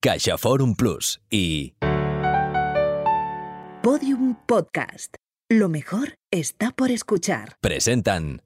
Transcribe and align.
Caixa 0.00 0.38
Forum 0.38 0.76
Plus 0.76 1.20
y 1.28 1.74
Podium 3.82 4.36
Podcast. 4.46 5.16
Lo 5.50 5.68
mejor 5.68 6.14
está 6.30 6.70
por 6.70 6.92
escuchar. 6.92 7.56
presentan 7.60 8.40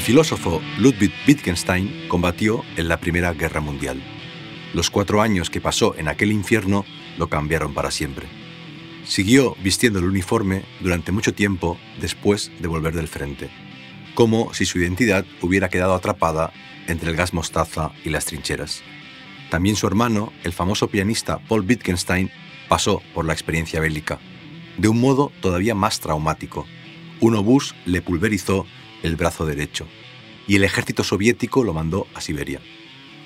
El 0.00 0.06
filósofo 0.06 0.62
Ludwig 0.78 1.12
Wittgenstein 1.28 2.06
combatió 2.08 2.64
en 2.78 2.88
la 2.88 3.00
Primera 3.00 3.34
Guerra 3.34 3.60
Mundial. 3.60 4.02
Los 4.72 4.88
cuatro 4.88 5.20
años 5.20 5.50
que 5.50 5.60
pasó 5.60 5.94
en 5.94 6.08
aquel 6.08 6.32
infierno 6.32 6.86
lo 7.18 7.28
cambiaron 7.28 7.74
para 7.74 7.90
siempre. 7.90 8.26
Siguió 9.04 9.54
vistiendo 9.62 9.98
el 9.98 10.06
uniforme 10.06 10.64
durante 10.80 11.12
mucho 11.12 11.34
tiempo 11.34 11.78
después 12.00 12.50
de 12.60 12.66
volver 12.66 12.94
del 12.94 13.08
frente, 13.08 13.50
como 14.14 14.54
si 14.54 14.64
su 14.64 14.78
identidad 14.78 15.26
hubiera 15.42 15.68
quedado 15.68 15.94
atrapada 15.94 16.50
entre 16.86 17.10
el 17.10 17.16
gas 17.16 17.34
mostaza 17.34 17.92
y 18.02 18.08
las 18.08 18.24
trincheras. 18.24 18.82
También 19.50 19.76
su 19.76 19.86
hermano, 19.86 20.32
el 20.44 20.54
famoso 20.54 20.88
pianista 20.88 21.40
Paul 21.46 21.66
Wittgenstein, 21.68 22.30
pasó 22.70 23.02
por 23.12 23.26
la 23.26 23.34
experiencia 23.34 23.80
bélica, 23.80 24.18
de 24.78 24.88
un 24.88 24.98
modo 24.98 25.30
todavía 25.42 25.74
más 25.74 26.00
traumático. 26.00 26.66
Un 27.20 27.34
obús 27.34 27.74
le 27.84 28.00
pulverizó 28.00 28.64
el 29.02 29.16
brazo 29.16 29.46
derecho, 29.46 29.86
y 30.46 30.56
el 30.56 30.64
ejército 30.64 31.04
soviético 31.04 31.64
lo 31.64 31.74
mandó 31.74 32.06
a 32.14 32.20
Siberia. 32.20 32.60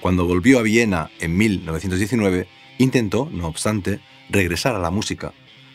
Cuando 0.00 0.27
volvió 0.27 0.58
a 0.58 0.62
Viena 0.62 1.11
en 1.20 1.36
1919, 1.36 2.47
intentó, 2.78 3.28
no 3.33 3.47
obstante, 3.47 4.00
regresar 4.28 4.75
a 4.75 4.78
la 4.78 4.91
música. 4.91 5.33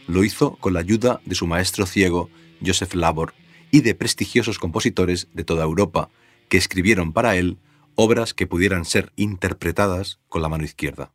Lo 0.08 0.24
hizo 0.24 0.56
con 0.58 0.74
la 0.74 0.80
ayuda 0.82 1.22
de 1.26 1.36
su 1.36 1.48
maestro 1.48 1.86
ciego, 1.86 2.30
Joseph 2.66 2.94
Labor, 2.94 3.34
y 3.72 3.82
de 3.82 3.96
prestigiosos 3.96 4.60
compositores 4.60 5.28
de 5.34 5.44
toda 5.44 5.64
Europa, 5.64 6.10
que 6.48 6.58
escribieron 6.58 7.14
para 7.14 7.36
él 7.36 7.58
obras 7.96 8.34
que 8.34 8.48
pudieran 8.48 8.86
ser 8.86 9.12
interpretadas 9.16 10.20
con 10.30 10.42
la 10.42 10.50
mano 10.50 10.64
izquierda. 10.64 11.12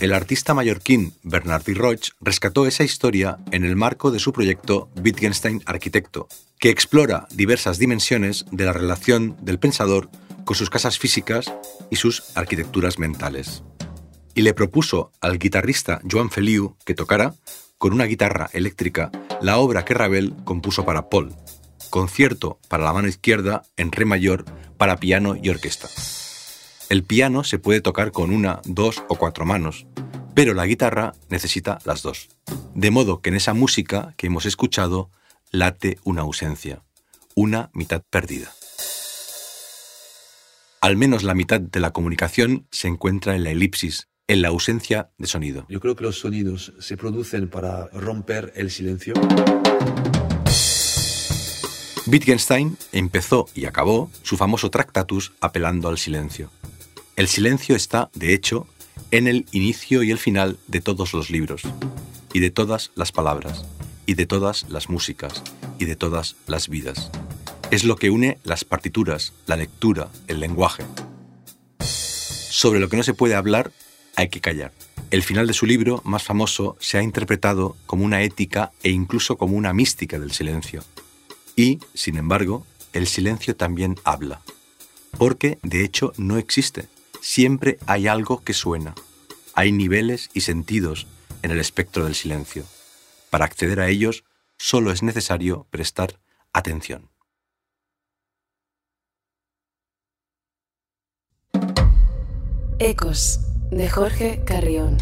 El 0.00 0.14
artista 0.14 0.54
mallorquín 0.54 1.12
Bernardí 1.22 1.74
Roig 1.74 2.00
rescató 2.22 2.66
esa 2.66 2.84
historia 2.84 3.36
en 3.50 3.66
el 3.66 3.76
marco 3.76 4.10
de 4.10 4.18
su 4.18 4.32
proyecto 4.32 4.88
Wittgenstein 4.96 5.62
Arquitecto, 5.66 6.26
que 6.58 6.70
explora 6.70 7.28
diversas 7.32 7.78
dimensiones 7.78 8.46
de 8.50 8.64
la 8.64 8.72
relación 8.72 9.36
del 9.42 9.58
pensador 9.58 10.08
con 10.46 10.56
sus 10.56 10.70
casas 10.70 10.98
físicas 10.98 11.52
y 11.90 11.96
sus 11.96 12.34
arquitecturas 12.34 12.98
mentales. 12.98 13.62
Y 14.34 14.40
le 14.40 14.54
propuso 14.54 15.12
al 15.20 15.38
guitarrista 15.38 16.00
Joan 16.10 16.30
Feliu 16.30 16.76
que 16.86 16.94
tocara, 16.94 17.34
con 17.76 17.92
una 17.92 18.04
guitarra 18.04 18.48
eléctrica, 18.54 19.10
la 19.42 19.58
obra 19.58 19.84
que 19.84 19.92
Ravel 19.92 20.34
compuso 20.44 20.86
para 20.86 21.10
Paul, 21.10 21.34
concierto 21.90 22.58
para 22.68 22.84
la 22.84 22.94
mano 22.94 23.08
izquierda 23.08 23.64
en 23.76 23.92
re 23.92 24.06
mayor 24.06 24.46
para 24.78 24.96
piano 24.96 25.36
y 25.36 25.50
orquesta. 25.50 25.88
El 26.90 27.04
piano 27.04 27.44
se 27.44 27.60
puede 27.60 27.80
tocar 27.80 28.10
con 28.10 28.32
una, 28.32 28.60
dos 28.64 29.04
o 29.06 29.14
cuatro 29.14 29.46
manos, 29.46 29.86
pero 30.34 30.54
la 30.54 30.66
guitarra 30.66 31.12
necesita 31.28 31.78
las 31.84 32.02
dos. 32.02 32.30
De 32.74 32.90
modo 32.90 33.20
que 33.20 33.30
en 33.30 33.36
esa 33.36 33.54
música 33.54 34.12
que 34.16 34.26
hemos 34.26 34.44
escuchado 34.44 35.08
late 35.52 35.98
una 36.02 36.22
ausencia, 36.22 36.82
una 37.36 37.70
mitad 37.74 38.02
perdida. 38.10 38.52
Al 40.80 40.96
menos 40.96 41.22
la 41.22 41.34
mitad 41.34 41.60
de 41.60 41.78
la 41.78 41.92
comunicación 41.92 42.66
se 42.72 42.88
encuentra 42.88 43.36
en 43.36 43.44
la 43.44 43.52
elipsis, 43.52 44.08
en 44.26 44.42
la 44.42 44.48
ausencia 44.48 45.10
de 45.16 45.28
sonido. 45.28 45.66
Yo 45.68 45.78
creo 45.78 45.94
que 45.94 46.02
los 46.02 46.18
sonidos 46.18 46.72
se 46.80 46.96
producen 46.96 47.48
para 47.48 47.86
romper 47.92 48.52
el 48.56 48.68
silencio. 48.68 49.14
Wittgenstein 52.08 52.76
empezó 52.90 53.46
y 53.54 53.66
acabó 53.66 54.10
su 54.22 54.36
famoso 54.36 54.70
Tractatus 54.70 55.34
apelando 55.40 55.88
al 55.88 55.96
silencio. 55.96 56.50
El 57.20 57.28
silencio 57.28 57.76
está, 57.76 58.08
de 58.14 58.32
hecho, 58.32 58.66
en 59.10 59.28
el 59.28 59.44
inicio 59.52 60.02
y 60.02 60.10
el 60.10 60.16
final 60.16 60.58
de 60.68 60.80
todos 60.80 61.12
los 61.12 61.28
libros, 61.28 61.60
y 62.32 62.40
de 62.40 62.50
todas 62.50 62.92
las 62.94 63.12
palabras, 63.12 63.66
y 64.06 64.14
de 64.14 64.24
todas 64.24 64.64
las 64.70 64.88
músicas, 64.88 65.42
y 65.78 65.84
de 65.84 65.96
todas 65.96 66.36
las 66.46 66.70
vidas. 66.70 67.10
Es 67.70 67.84
lo 67.84 67.96
que 67.96 68.08
une 68.08 68.38
las 68.42 68.64
partituras, 68.64 69.34
la 69.44 69.56
lectura, 69.56 70.08
el 70.28 70.40
lenguaje. 70.40 70.82
Sobre 71.80 72.80
lo 72.80 72.88
que 72.88 72.96
no 72.96 73.02
se 73.02 73.12
puede 73.12 73.34
hablar, 73.34 73.70
hay 74.16 74.30
que 74.30 74.40
callar. 74.40 74.72
El 75.10 75.22
final 75.22 75.46
de 75.46 75.52
su 75.52 75.66
libro 75.66 76.00
más 76.06 76.22
famoso 76.22 76.78
se 76.80 76.96
ha 76.96 77.02
interpretado 77.02 77.76
como 77.84 78.02
una 78.02 78.22
ética 78.22 78.72
e 78.82 78.92
incluso 78.92 79.36
como 79.36 79.58
una 79.58 79.74
mística 79.74 80.18
del 80.18 80.32
silencio. 80.32 80.82
Y, 81.54 81.80
sin 81.92 82.16
embargo, 82.16 82.64
el 82.94 83.06
silencio 83.06 83.56
también 83.56 83.96
habla. 84.04 84.40
Porque, 85.18 85.58
de 85.62 85.84
hecho, 85.84 86.14
no 86.16 86.38
existe 86.38 86.88
siempre 87.20 87.78
hay 87.86 88.08
algo 88.08 88.42
que 88.42 88.54
suena. 88.54 88.94
Hay 89.54 89.72
niveles 89.72 90.30
y 90.32 90.42
sentidos 90.42 91.06
en 91.42 91.50
el 91.50 91.60
espectro 91.60 92.04
del 92.04 92.14
silencio. 92.14 92.64
Para 93.30 93.44
acceder 93.44 93.80
a 93.80 93.88
ellos 93.88 94.24
solo 94.58 94.92
es 94.92 95.02
necesario 95.02 95.66
prestar 95.70 96.20
atención. 96.52 97.10
Ecos, 102.78 103.40
de 103.70 103.90
Jorge 103.90 104.42
Carrión. 104.44 104.96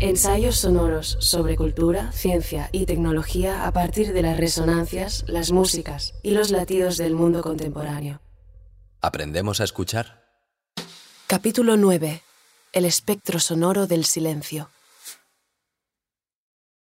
Ensayos 0.00 0.56
sonoros 0.56 1.16
sobre 1.20 1.56
cultura, 1.56 2.10
ciencia 2.10 2.68
y 2.72 2.84
tecnología 2.84 3.66
a 3.66 3.72
partir 3.72 4.12
de 4.12 4.22
las 4.22 4.36
resonancias, 4.36 5.24
las 5.28 5.52
músicas 5.52 6.14
y 6.22 6.32
los 6.32 6.50
latidos 6.50 6.96
del 6.96 7.14
mundo 7.14 7.42
contemporáneo. 7.42 8.20
¿Aprendemos 9.00 9.60
a 9.60 9.64
escuchar? 9.64 10.23
Capítulo 11.36 11.76
9. 11.76 12.22
El 12.72 12.84
espectro 12.84 13.40
sonoro 13.40 13.88
del 13.88 14.04
silencio. 14.04 14.70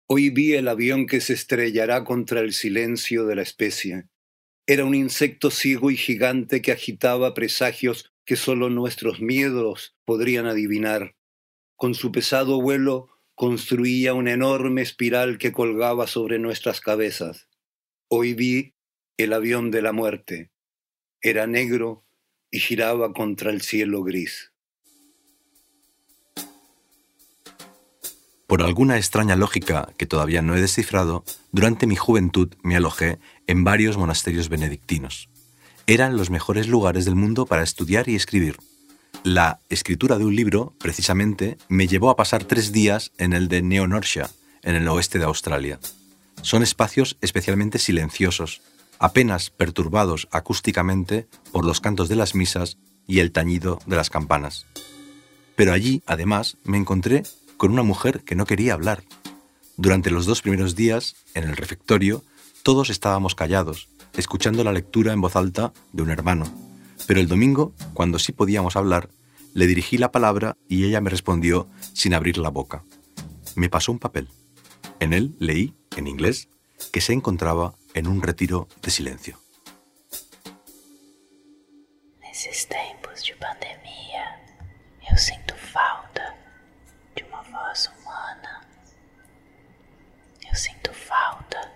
Hoy 0.09 0.31
vi 0.31 0.55
el 0.55 0.67
avión 0.67 1.07
que 1.07 1.21
se 1.21 1.35
estrellará 1.35 2.03
contra 2.03 2.41
el 2.41 2.53
silencio 2.53 3.27
de 3.27 3.37
la 3.37 3.43
especie. 3.43 4.09
Era 4.67 4.85
un 4.85 4.97
insecto 4.97 5.53
ciego 5.53 5.93
y 5.93 5.97
gigante 5.97 6.63
que 6.63 6.73
agitaba 6.73 7.33
presagios 7.33 8.13
que 8.25 8.35
solo 8.35 8.71
nuestros 8.71 9.21
miedos 9.21 9.97
podrían 10.05 10.47
adivinar. 10.47 11.15
Con 11.77 11.95
su 11.95 12.11
pesado 12.11 12.61
vuelo 12.61 13.11
construía 13.37 14.15
una 14.15 14.33
enorme 14.33 14.83
espiral 14.83 15.39
que 15.39 15.53
colgaba 15.53 16.09
sobre 16.09 16.41
nuestras 16.41 16.81
cabezas. 16.81 17.49
Hoy 18.09 18.35
vi 18.35 18.75
el 19.17 19.33
avión 19.33 19.71
de 19.71 19.83
la 19.83 19.93
muerte. 19.93 20.51
Era 21.21 21.47
negro 21.47 22.04
y 22.55 22.61
giraba 22.61 23.13
contra 23.13 23.51
el 23.51 23.63
cielo 23.63 24.05
gris. 24.05 24.53
Por 28.47 28.63
alguna 28.63 28.97
extraña 28.97 29.35
lógica 29.35 29.89
que 29.97 30.07
todavía 30.07 30.41
no 30.41 30.55
he 30.55 30.61
descifrado, 30.61 31.25
durante 31.51 31.89
mi 31.89 31.97
juventud 31.97 32.55
me 32.63 32.77
alojé 32.77 33.19
en 33.49 33.65
varios 33.65 33.97
monasterios 33.97 34.49
benedictinos. 34.49 35.29
Eran 35.89 36.17
los 36.17 36.31
mejores 36.31 36.69
lugares 36.69 37.05
del 37.05 37.17
mundo 37.17 37.45
para 37.45 37.65
estudiar 37.65 38.09
y 38.09 38.15
escribir. 38.15 38.57
La 39.25 39.59
escritura 39.69 40.17
de 40.17 40.25
un 40.25 40.37
libro, 40.37 40.75
precisamente, 40.79 41.59
me 41.69 41.89
llevó 41.89 42.09
a 42.09 42.17
pasar 42.17 42.45
tres 42.45 42.71
días 42.71 43.11
en 43.19 43.33
el 43.33 43.49
de 43.49 43.63
Neonorsha, 43.63 44.31
en 44.63 44.77
el 44.77 44.87
oeste 44.87 45.19
de 45.19 45.25
Australia. 45.25 45.81
Son 46.43 46.63
espacios 46.63 47.17
especialmente 47.21 47.81
silenciosos, 47.81 48.63
apenas 48.99 49.51
perturbados 49.51 50.29
acústicamente 50.31 51.27
por 51.53 51.65
los 51.65 51.81
cantos 51.81 52.09
de 52.09 52.17
las 52.17 52.35
misas 52.35 52.79
y 53.07 53.21
el 53.21 53.33
tañido 53.33 53.79
de 53.87 53.97
las 53.97 54.11
campanas. 54.11 54.67
Pero 55.57 55.73
allí, 55.73 56.03
además, 56.07 56.57
me 56.65 56.79
encontré 56.79 57.23
con 57.57 57.73
una 57.73 57.83
mujer 57.83 58.23
que 58.25 58.35
no 58.35 58.47
quería 58.47 58.75
hablar. 58.75 59.05
Durante 59.77 60.11
los 60.11 60.27
dos 60.27 60.43
primeros 60.43 60.75
días, 60.75 61.17
en 61.35 61.45
el 61.45 61.57
refectorio, 61.57 62.25
todos 62.63 62.91
estábamos 62.91 63.35
callados, 63.35 63.89
escuchando 64.17 64.65
la 64.65 64.73
lectura 64.73 65.13
en 65.13 65.21
voz 65.21 65.37
alta 65.37 65.73
de 65.93 66.03
un 66.03 66.11
hermano. 66.11 66.47
Pero 67.07 67.21
el 67.21 67.29
domingo, 67.29 67.73
cuando 67.93 68.19
sí 68.19 68.33
podíamos 68.33 68.77
hablar, 68.77 69.11
le 69.53 69.67
dirigí 69.67 69.99
la 69.99 70.11
palabra 70.11 70.57
y 70.69 70.85
ella 70.85 71.01
me 71.01 71.11
respondió 71.11 71.69
sin 71.93 72.15
abrir 72.15 72.39
la 72.39 72.49
boca. 72.49 72.83
Me 73.55 73.69
pasó 73.69 73.93
un 73.93 73.99
papel. 73.99 74.29
En 74.99 75.13
él 75.13 75.35
leí, 75.39 75.75
en 75.97 76.07
inglés, 76.07 76.49
que 76.93 77.01
se 77.01 77.13
encontraba 77.13 77.75
en 77.95 78.07
un 78.07 78.21
retiro 78.23 78.69
de 78.83 78.91
silencio. 78.91 79.39
Nesses 82.21 82.67
tempos 82.69 83.23
de 83.23 83.35
pandemia, 83.37 84.25
eu 85.11 85.17
sinto 85.17 85.55
falta 85.55 86.35
de 87.15 87.23
uma 87.23 87.43
voz 87.43 87.91
humana. 87.95 88.67
Eu 90.49 90.55
sinto 90.55 90.93
falta 90.93 91.73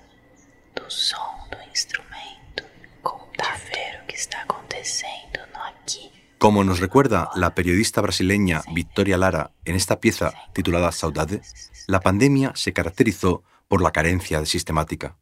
do 0.74 0.90
som 0.90 1.48
do 1.50 1.58
instrumento, 1.70 2.64
contar 3.02 3.56
ver 3.70 4.02
o 4.02 4.06
que 4.06 4.16
está 4.16 4.42
acontecendo 4.42 5.38
no 5.54 5.62
aqui. 5.62 6.10
Como 6.38 6.64
nos 6.64 6.80
recuerda 6.80 7.30
la 7.34 7.54
periodista 7.54 8.00
brasileña 8.00 8.62
Victoria 8.72 9.16
Lara 9.16 9.52
en 9.64 9.76
esta 9.76 10.00
pieza 10.00 10.32
titulada 10.52 10.92
Saudade, 10.92 11.40
la 11.86 12.00
pandemia 12.00 12.52
se 12.54 12.72
caracterizó 12.72 13.44
por 13.68 13.80
la 13.80 13.92
carencia 13.92 14.40
de 14.40 14.46
sistemática. 14.46 15.16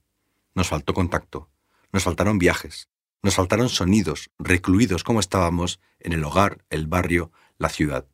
Nos 0.57 0.69
faltó 0.69 0.95
contacto, 0.95 1.51
nos 1.93 2.03
faltaron 2.03 2.39
viajes, 2.39 2.89
nos 3.23 3.35
faltaron 3.35 3.69
sonidos, 3.69 4.31
recluidos 4.39 5.05
como 5.05 5.21
estábamos 5.21 5.81
en 6.01 6.15
el 6.15 6.25
hogar, 6.25 6.65
el 6.71 6.87
barrio, 6.87 7.31
la 7.59 7.69
ciudad. 7.69 8.07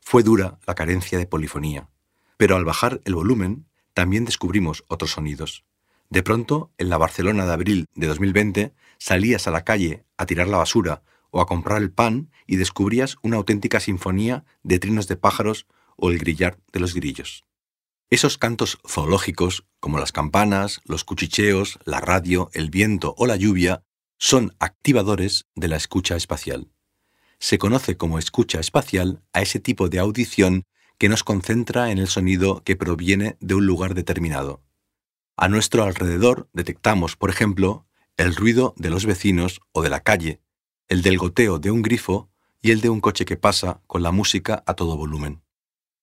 Fue 0.00 0.24
dura 0.24 0.58
la 0.66 0.74
carencia 0.74 1.18
de 1.18 1.26
polifonía, 1.26 1.88
pero 2.36 2.56
al 2.56 2.64
bajar 2.64 3.00
el 3.04 3.14
volumen 3.14 3.68
también 3.94 4.24
descubrimos 4.24 4.84
otros 4.88 5.12
sonidos. 5.12 5.64
De 6.10 6.24
pronto, 6.24 6.72
en 6.78 6.88
la 6.88 6.98
Barcelona 6.98 7.46
de 7.46 7.52
abril 7.52 7.86
de 7.94 8.08
2020, 8.08 8.74
salías 8.98 9.46
a 9.46 9.52
la 9.52 9.62
calle 9.62 10.04
a 10.16 10.26
tirar 10.26 10.48
la 10.48 10.58
basura 10.58 11.02
o 11.30 11.40
a 11.40 11.46
comprar 11.46 11.80
el 11.80 11.92
pan 11.92 12.32
y 12.48 12.56
descubrías 12.56 13.18
una 13.22 13.36
auténtica 13.36 13.78
sinfonía 13.78 14.44
de 14.64 14.80
trinos 14.80 15.06
de 15.06 15.16
pájaros 15.16 15.68
o 15.94 16.10
el 16.10 16.18
grillar 16.18 16.58
de 16.72 16.80
los 16.80 16.92
grillos. 16.92 17.44
Esos 18.10 18.38
cantos 18.38 18.78
zoológicos, 18.88 19.66
como 19.80 19.98
las 19.98 20.12
campanas, 20.12 20.80
los 20.86 21.04
cuchicheos, 21.04 21.78
la 21.84 22.00
radio, 22.00 22.48
el 22.54 22.70
viento 22.70 23.14
o 23.18 23.26
la 23.26 23.36
lluvia, 23.36 23.82
son 24.16 24.56
activadores 24.58 25.46
de 25.54 25.68
la 25.68 25.76
escucha 25.76 26.16
espacial. 26.16 26.72
Se 27.38 27.58
conoce 27.58 27.98
como 27.98 28.18
escucha 28.18 28.60
espacial 28.60 29.22
a 29.34 29.42
ese 29.42 29.60
tipo 29.60 29.90
de 29.90 29.98
audición 29.98 30.64
que 30.96 31.10
nos 31.10 31.22
concentra 31.22 31.90
en 31.90 31.98
el 31.98 32.08
sonido 32.08 32.62
que 32.64 32.76
proviene 32.76 33.36
de 33.40 33.54
un 33.54 33.66
lugar 33.66 33.92
determinado. 33.92 34.62
A 35.36 35.48
nuestro 35.48 35.84
alrededor 35.84 36.48
detectamos, 36.54 37.14
por 37.14 37.28
ejemplo, 37.28 37.86
el 38.16 38.34
ruido 38.34 38.72
de 38.78 38.88
los 38.88 39.04
vecinos 39.04 39.60
o 39.72 39.82
de 39.82 39.90
la 39.90 40.00
calle, 40.00 40.40
el 40.88 41.02
del 41.02 41.18
goteo 41.18 41.58
de 41.58 41.70
un 41.70 41.82
grifo 41.82 42.30
y 42.62 42.70
el 42.70 42.80
de 42.80 42.88
un 42.88 43.02
coche 43.02 43.26
que 43.26 43.36
pasa 43.36 43.82
con 43.86 44.02
la 44.02 44.12
música 44.12 44.64
a 44.66 44.72
todo 44.72 44.96
volumen. 44.96 45.42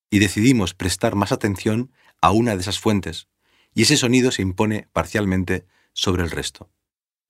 Y 0.10 0.20
decidimos 0.20 0.74
prestar 0.74 1.16
más 1.16 1.32
atención 1.32 1.92
a 2.22 2.32
una 2.32 2.56
de 2.56 2.62
esas 2.62 2.80
fuentes, 2.80 3.28
y 3.74 3.84
ese 3.84 3.98
sonido 3.98 4.32
se 4.32 4.42
impone 4.42 4.88
parcialmente 4.94 5.66
sobre 5.94 6.24
el 6.24 6.32
resto. 6.32 6.70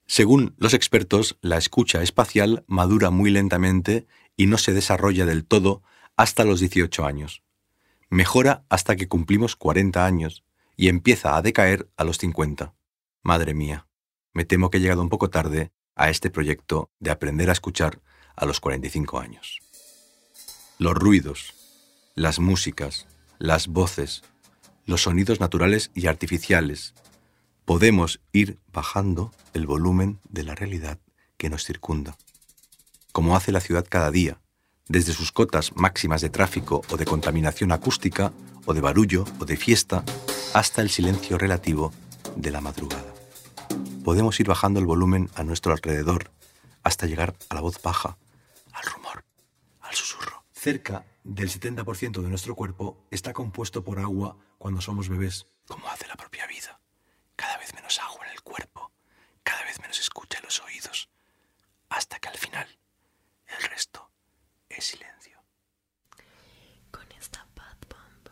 Según 0.07 0.53
los 0.57 0.73
expertos, 0.73 1.37
la 1.41 1.57
escucha 1.57 2.03
espacial 2.03 2.63
madura 2.67 3.09
muy 3.09 3.31
lentamente 3.31 4.05
y 4.37 4.45
no 4.45 4.57
se 4.57 4.73
desarrolla 4.73 5.25
del 5.25 5.45
todo 5.45 5.81
hasta 6.15 6.43
los 6.43 6.59
18 6.59 7.05
años. 7.05 7.43
Mejora 8.09 8.65
hasta 8.69 8.95
que 8.95 9.07
cumplimos 9.07 9.55
40 9.55 10.05
años 10.05 10.43
y 10.77 10.89
empieza 10.89 11.35
a 11.35 11.41
decaer 11.41 11.89
a 11.97 12.03
los 12.03 12.19
50. 12.19 12.75
Madre 13.23 13.53
mía, 13.55 13.87
me 14.33 14.45
temo 14.45 14.69
que 14.69 14.77
he 14.77 14.81
llegado 14.81 15.01
un 15.01 15.09
poco 15.09 15.29
tarde 15.29 15.71
a 15.95 16.09
este 16.09 16.29
proyecto 16.29 16.91
de 16.99 17.09
aprender 17.09 17.49
a 17.49 17.53
escuchar 17.53 18.01
a 18.35 18.45
los 18.45 18.59
45 18.59 19.19
años. 19.19 19.59
Los 20.77 20.93
ruidos, 20.93 21.53
las 22.15 22.39
músicas, 22.39 23.07
las 23.39 23.67
voces, 23.67 24.23
los 24.85 25.03
sonidos 25.03 25.41
naturales 25.41 25.91
y 25.93 26.07
artificiales, 26.07 26.93
podemos 27.65 28.21
ir 28.31 28.57
bajando 28.71 29.33
el 29.53 29.67
volumen 29.67 30.19
de 30.29 30.43
la 30.43 30.55
realidad 30.55 30.97
que 31.35 31.49
nos 31.49 31.65
circunda, 31.65 32.17
como 33.11 33.35
hace 33.35 33.51
la 33.51 33.59
ciudad 33.59 33.85
cada 33.87 34.11
día, 34.11 34.39
desde 34.87 35.11
sus 35.11 35.33
cotas 35.33 35.75
máximas 35.75 36.21
de 36.21 36.29
tráfico 36.29 36.83
o 36.89 36.95
de 36.95 37.05
contaminación 37.05 37.73
acústica, 37.73 38.31
o 38.65 38.73
de 38.73 38.81
barullo 38.81 39.25
o 39.39 39.45
de 39.45 39.57
fiesta, 39.57 40.03
hasta 40.53 40.81
el 40.81 40.89
silencio 40.89 41.37
relativo 41.37 41.91
de 42.37 42.49
la 42.49 42.61
madrugada. 42.61 43.13
Podemos 44.05 44.39
ir 44.39 44.47
bajando 44.47 44.79
el 44.79 44.85
volumen 44.85 45.29
a 45.35 45.43
nuestro 45.43 45.73
alrededor 45.73 46.31
hasta 46.81 47.07
llegar 47.07 47.35
a 47.49 47.55
la 47.55 47.61
voz 47.61 47.81
baja, 47.81 48.17
al 48.71 48.85
rumor, 48.85 49.25
al 49.81 49.93
susurro. 49.93 50.45
Cerca 50.65 51.05
del 51.23 51.47
70% 51.47 52.23
de 52.23 52.27
nuestro 52.27 52.55
cuerpo 52.55 53.05
está 53.11 53.33
compuesto 53.33 53.83
por 53.83 53.99
agua 53.99 54.35
cuando 54.57 54.81
somos 54.81 55.09
bebés, 55.09 55.45
hace 55.91 56.07
la 56.07 56.15
propia 56.15 56.47
vida 56.47 56.79
cada 57.35 57.57
vez 57.59 57.71
menos 57.75 57.99
agua 57.99 58.25
en 58.25 58.31
el 58.31 58.41
cuerpo, 58.41 58.91
cada 59.43 59.63
vez 59.65 59.79
menos 59.79 59.99
escucha 59.99 60.39
en 60.39 60.45
los 60.45 60.59
oídos, 60.63 61.11
hasta 61.89 62.17
que 62.17 62.29
al 62.29 62.37
final 62.37 62.67
el 63.45 63.69
resto 63.69 64.09
es 64.67 64.85
silencio. 64.85 65.39
Con 66.89 67.11
esta 67.11 67.45
bad 67.55 67.77
bomb, 67.87 68.29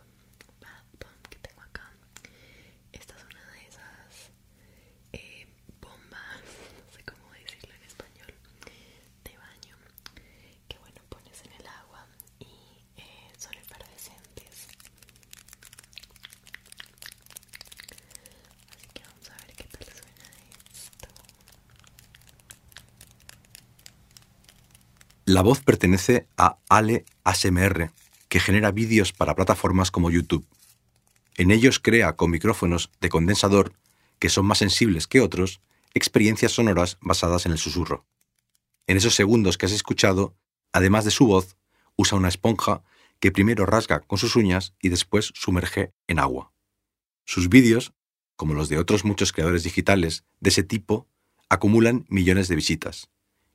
bad 0.60 0.86
bomb 1.00 1.28
que 1.30 1.38
tengo 1.38 1.62
acá, 1.62 1.94
esta 2.94 3.16
es 3.16 3.24
una 3.26 3.46
de 3.52 3.68
esas 3.68 4.32
eh, 5.12 5.48
bombas, 5.80 6.42
no 6.88 6.92
sé 6.96 7.04
cómo 7.04 7.32
decirlo 7.34 7.76
en 7.76 7.84
español, 7.84 8.34
de 9.24 9.38
baño, 9.38 9.78
que 10.68 10.80
bueno, 10.80 11.00
pones 11.10 11.44
en 11.46 11.52
el 11.62 11.68
agua 11.68 12.08
y 12.40 12.46
eh, 12.98 13.32
son 13.38 13.54
efervescentes. 13.56 14.68
Así 18.72 18.88
que 18.94 19.04
vamos 19.04 19.30
a 19.30 19.36
ver 19.46 19.56
qué 19.56 19.64
tal 19.66 19.86
suena 19.86 20.28
esto. 20.72 21.08
La 25.34 25.42
voz 25.42 25.62
pertenece 25.62 26.28
a 26.38 26.60
Ale 26.70 27.06
ASMR, 27.24 27.90
que 28.30 28.40
genera 28.40 28.70
vídeos 28.70 29.14
para 29.14 29.34
plataformas 29.34 29.90
como 29.90 30.12
YouTube. 30.12 30.46
En 31.38 31.50
ellos 31.50 31.80
crea 31.80 32.16
con 32.16 32.30
micrófonos 32.30 32.92
de 33.02 33.10
condensador, 33.10 33.74
que 34.20 34.30
son 34.30 34.46
más 34.46 34.60
sensibles 34.60 35.08
que 35.08 35.22
otros, 35.22 35.60
experiencias 35.96 36.52
sonoras 36.52 37.00
basadas 37.02 37.48
en 37.48 37.52
el 37.52 37.58
susurro. 37.58 38.06
En 38.86 38.96
esos 38.96 39.16
segundos 39.16 39.58
que 39.58 39.66
has 39.66 39.72
escuchado, 39.72 40.38
además 40.72 41.04
de 41.04 41.10
su 41.10 41.26
voz, 41.26 41.58
usa 41.96 42.16
una 42.16 42.30
esponja 42.30 42.84
que 43.20 43.32
primero 43.32 43.66
rasga 43.66 44.02
con 44.02 44.20
sus 44.20 44.36
uñas 44.36 44.76
y 44.84 44.90
después 44.90 45.32
sumerge 45.34 45.96
en 46.06 46.20
agua. 46.20 46.54
Sus 47.26 47.50
vídeos, 47.50 47.96
como 48.36 48.54
los 48.54 48.70
de 48.70 48.78
otros 48.78 49.04
muchos 49.04 49.32
creadores 49.32 49.64
digitales 49.64 50.26
de 50.42 50.52
ese 50.52 50.62
tipo, 50.62 51.08
acumulan 51.50 52.06
millones 52.08 52.50
de 52.50 52.56
visitas 52.56 53.10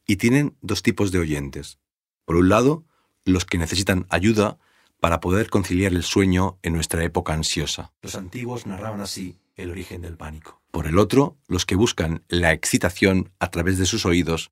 y 0.09 0.17
tienen 0.17 0.57
dos 0.63 0.83
tipos 0.83 1.13
de 1.13 1.21
oyentes. 1.21 1.79
Por 2.25 2.37
un 2.37 2.49
lado, 2.49 2.85
los 3.25 3.45
que 3.45 3.59
necesitan 3.59 4.07
ayuda 4.09 4.59
para 5.01 5.21
poder 5.21 5.51
conciliar 5.51 5.93
el 5.93 6.03
sueño 6.03 6.59
en 6.63 6.73
nuestra 6.73 7.05
época 7.05 7.35
ansiosa. 7.35 7.93
Los 8.03 8.17
antiguos 8.17 8.67
narraban 8.67 9.01
así 9.01 9.39
el 9.55 9.71
origen 9.71 10.01
del 10.03 10.17
pánico. 10.17 10.61
Por 10.73 10.87
el 10.87 10.99
otro, 10.99 11.37
los 11.47 11.67
que 11.67 11.77
buscan 11.77 12.25
la 12.29 12.53
excitación 12.53 13.31
a 13.39 13.51
través 13.51 13.79
de 13.79 13.87
sus 13.87 14.07
oídos, 14.07 14.51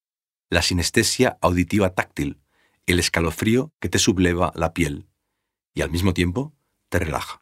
la 0.51 0.63
sinestesia 0.63 1.39
auditiva 1.41 1.95
táctil, 1.95 2.39
el 2.87 3.01
escalofrío 3.01 3.73
que 3.81 3.89
te 3.89 3.99
subleva 3.99 4.53
la 4.55 4.75
piel 4.75 5.07
y 5.75 5.83
al 5.83 5.91
mismo 5.91 6.13
tiempo 6.13 6.55
te 6.89 6.99
relaja. 6.99 7.41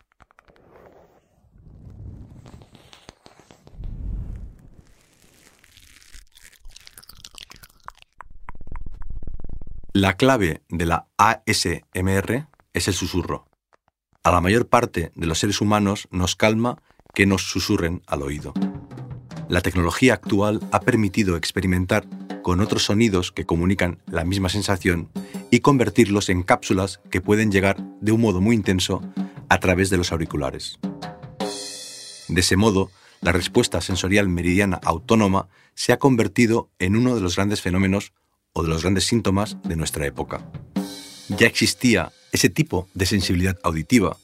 La 10.05 10.19
clave 10.19 10.61
de 10.69 10.85
la 10.85 11.07
ASMR 11.17 12.47
es 12.75 12.89
el 12.89 12.93
susurro. 12.93 13.49
A 14.23 14.33
la 14.33 14.43
mayor 14.43 14.69
parte 14.69 15.13
de 15.15 15.27
los 15.27 15.39
seres 15.39 15.63
humanos 15.63 16.09
nos 16.11 16.37
calma 16.37 16.83
que 17.15 17.25
nos 17.25 17.49
susurren 17.49 18.03
al 18.07 18.21
oído. 18.21 18.53
La 19.49 19.63
tecnología 19.63 20.13
actual 20.13 20.61
ha 20.73 20.81
permitido 20.81 21.39
experimentar 21.39 22.05
con 22.43 22.61
otros 22.61 22.85
sonidos 22.85 23.33
que 23.33 23.47
comunican 23.47 24.03
la 24.05 24.27
misma 24.27 24.51
sensación 24.51 25.09
y 25.51 25.61
convertirlos 25.61 26.29
en 26.29 26.43
cápsulas 26.43 27.01
que 27.11 27.23
pueden 27.23 27.51
llegar 27.51 27.79
de 28.03 28.13
un 28.13 28.21
modo 28.21 28.43
muy 28.43 28.57
intenso 28.57 29.01
a 29.49 29.59
través 29.59 29.89
de 29.89 29.97
los 29.97 30.13
auriculares. 30.13 30.79
De 32.29 32.41
ese 32.43 32.57
modo, 32.57 32.91
la 33.23 33.33
respuesta 33.33 33.81
sensorial 33.81 34.29
meridiana 34.29 34.79
autónoma 34.85 35.49
se 35.73 35.95
ha 35.95 35.99
convertido 35.99 36.69
en 36.79 36.95
uno 36.95 37.15
de 37.15 37.23
los 37.23 37.37
grandes 37.37 37.63
fenómenos 37.63 38.13
o 38.55 38.63
de 38.63 38.69
los 38.71 38.83
grandes 38.83 39.05
síntomas 39.05 39.59
de 39.65 39.77
nuestra 39.77 40.07
época. 40.07 40.51
Ya 41.29 41.47
existía 41.47 42.13
ese 42.33 42.49
tipo 42.49 42.89
de 42.95 43.07
sensibilidad 43.07 43.59
auditiva, 43.63 44.17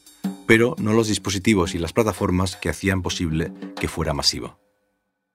pero 0.47 0.75
no 0.79 0.93
los 0.93 1.07
dispositivos 1.07 1.75
y 1.75 1.77
las 1.77 1.93
plataformas 1.93 2.55
que 2.55 2.69
hacían 2.69 3.01
posible 3.01 3.53
que 3.79 3.87
fuera 3.87 4.13
masiva. 4.13 4.57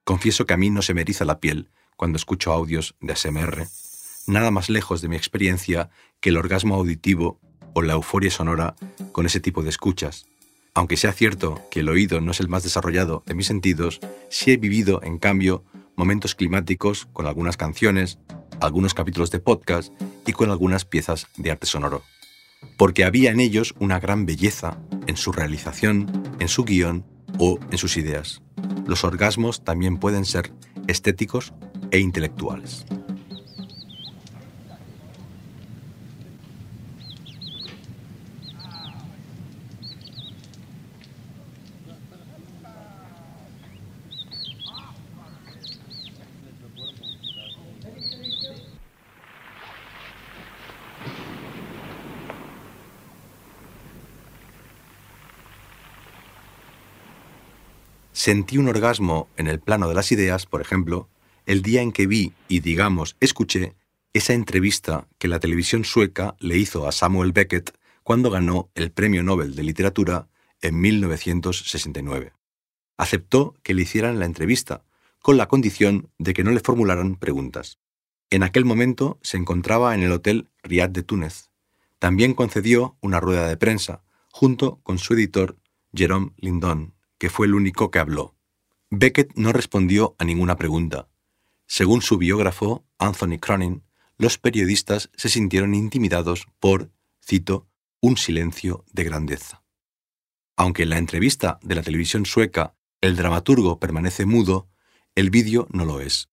Confieso 0.05 0.47
que 0.47 0.55
a 0.55 0.57
mí 0.57 0.71
no 0.71 0.83
se 0.83 0.95
me 0.95 1.03
eriza 1.03 1.25
la 1.25 1.41
piel 1.41 1.71
cuando 1.97 2.17
escucho 2.17 2.53
audios 2.53 2.95
de 3.00 3.12
ASMR, 3.12 3.67
nada 4.26 4.50
más 4.50 4.69
lejos 4.69 5.03
de 5.03 5.09
mi 5.09 5.17
experiencia 5.17 5.91
que 6.21 6.31
el 6.31 6.37
orgasmo 6.37 6.75
auditivo 6.75 7.41
o 7.75 7.83
la 7.83 7.95
euforia 7.95 8.31
sonora 8.31 8.76
con 9.12 9.26
ese 9.26 9.41
tipo 9.41 9.62
de 9.62 9.71
escuchas. 9.71 10.26
Aunque 10.75 10.97
sea 10.97 11.12
cierto 11.12 11.62
que 11.71 11.81
el 11.81 11.88
oído 11.88 12.21
no 12.21 12.33
es 12.33 12.41
el 12.41 12.49
más 12.49 12.62
desarrollado 12.62 13.23
de 13.26 13.35
mis 13.35 13.47
sentidos, 13.47 14.00
sí 14.29 14.53
he 14.53 14.57
vivido, 14.57 15.03
en 15.03 15.19
cambio, 15.19 15.65
momentos 15.97 16.35
climáticos 16.35 17.07
con 17.12 17.26
algunas 17.26 17.57
canciones, 17.57 18.19
algunos 18.61 18.95
capítulos 18.95 19.31
de 19.31 19.41
podcast 19.41 19.93
y 20.27 20.33
con 20.33 20.51
algunas 20.51 20.85
piezas 20.85 21.27
de 21.37 21.51
arte 21.51 21.67
sonoro. 21.67 22.03
Porque 22.77 23.05
había 23.05 23.31
en 23.31 23.41
ellos 23.41 23.75
una 23.79 24.01
gran 24.01 24.27
belleza 24.27 24.79
en 25.07 25.17
su 25.17 25.33
realización, 25.33 26.11
en 26.39 26.49
su 26.49 26.65
guion 26.65 27.05
o 27.39 27.59
en 27.71 27.79
sus 27.79 27.97
ideas. 27.97 28.43
Los 28.87 29.05
orgasmos 29.05 29.65
también 29.65 29.99
pueden 29.99 30.25
ser 30.25 30.53
estéticos 30.87 31.53
e 31.91 31.99
intelectuales. 31.99 32.87
Sentí 58.26 58.59
un 58.59 58.66
orgasmo 58.66 59.28
en 59.37 59.47
el 59.47 59.61
plano 59.61 59.88
de 59.88 59.95
las 59.95 60.11
ideas, 60.11 60.47
por 60.47 60.61
ejemplo, 60.61 61.09
el 61.45 61.62
día 61.62 61.80
en 61.80 61.92
que 61.92 62.09
vi 62.09 62.33
y, 62.49 62.59
digamos, 62.59 63.16
escuché 63.21 63.76
esa 64.14 64.33
entrevista 64.33 65.06
que 65.18 65.28
la 65.28 65.38
televisión 65.38 65.85
sueca 65.85 66.35
le 66.40 66.59
hizo 66.59 66.88
a 66.88 66.90
Samuel 66.90 67.30
Beckett 67.30 67.78
cuando 68.02 68.28
ganó 68.33 68.68
el 68.75 68.90
Premio 68.90 69.23
Nobel 69.23 69.54
de 69.54 69.62
Literatura 69.62 70.26
en 70.61 70.80
1969. 70.80 72.33
Aceptó 72.97 73.54
que 73.62 73.75
le 73.75 73.83
hicieran 73.83 74.18
la 74.18 74.26
entrevista, 74.26 74.83
con 75.23 75.37
la 75.37 75.47
condición 75.47 76.11
de 76.18 76.35
que 76.35 76.42
no 76.42 76.50
le 76.50 76.59
formularan 76.59 77.14
preguntas. 77.14 77.78
En 78.30 78.42
aquel 78.42 78.64
momento 78.64 79.21
se 79.23 79.37
encontraba 79.37 79.95
en 79.95 80.02
el 80.02 80.11
Hotel 80.11 80.49
Riad 80.64 80.90
de 80.90 81.04
Túnez. 81.04 81.50
También 82.00 82.35
concedió 82.35 82.97
una 83.00 83.21
rueda 83.21 83.47
de 83.49 83.56
prensa, 83.56 84.02
junto 84.33 84.80
con 84.83 84.99
su 84.99 85.14
editor, 85.14 85.59
Jerome 85.95 86.33
Lindon, 86.38 86.96
que 87.19 87.31
fue 87.31 87.47
el 87.47 87.55
único 87.55 87.91
que 87.91 87.99
habló. 87.99 88.37
Beckett 88.91 89.33
no 89.35 89.53
respondió 89.53 90.15
a 90.19 90.25
ninguna 90.25 90.57
pregunta. 90.57 91.09
Según 91.67 92.03
su 92.03 92.19
biógrafo, 92.19 92.85
Anthony 92.99 93.39
Cronin, 93.41 93.83
los 94.19 94.39
periodistas 94.39 95.11
se 95.17 95.29
sintieron 95.29 95.75
intimidados 95.75 96.47
por, 96.61 96.91
cito, 97.25 97.69
un 98.01 98.17
silencio 98.17 98.85
de 98.93 99.05
grandeza. 99.05 99.63
Aunque 100.57 100.85
en 100.85 100.91
la 100.91 100.99
entrevista 100.99 101.59
de 101.63 101.75
la 101.75 101.83
televisión 101.83 102.25
sueca 102.25 102.75
el 103.01 103.17
dramaturgo 103.17 103.79
permanece 103.79 104.25
mudo, 104.25 104.69
el 105.15 105.31
vídeo 105.31 105.67
no 105.71 105.85
lo 105.85 106.01
es. 106.01 106.31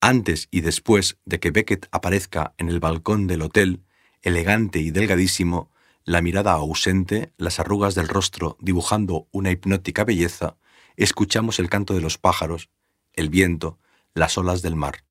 Antes 0.00 0.48
y 0.50 0.62
después 0.62 1.18
de 1.24 1.40
que 1.40 1.50
Beckett 1.50 1.88
aparezca 1.90 2.54
en 2.56 2.68
el 2.68 2.80
balcón 2.80 3.26
del 3.26 3.42
hotel, 3.42 3.84
elegante 4.22 4.78
y 4.78 4.90
delgadísimo, 4.90 5.70
la 6.04 6.22
mirada 6.22 6.52
ausente, 6.52 7.32
las 7.36 7.60
arrugas 7.60 7.94
del 7.94 8.08
rostro 8.08 8.56
dibujando 8.60 9.28
una 9.32 9.50
hipnótica 9.50 10.04
belleza, 10.04 10.56
escuchamos 10.96 11.58
el 11.58 11.68
canto 11.68 11.94
de 11.94 12.00
los 12.00 12.18
pájaros, 12.18 12.70
el 13.12 13.28
viento, 13.28 13.78
las 14.14 14.36
olas 14.38 14.62
del 14.62 14.76
mar. 14.76 15.04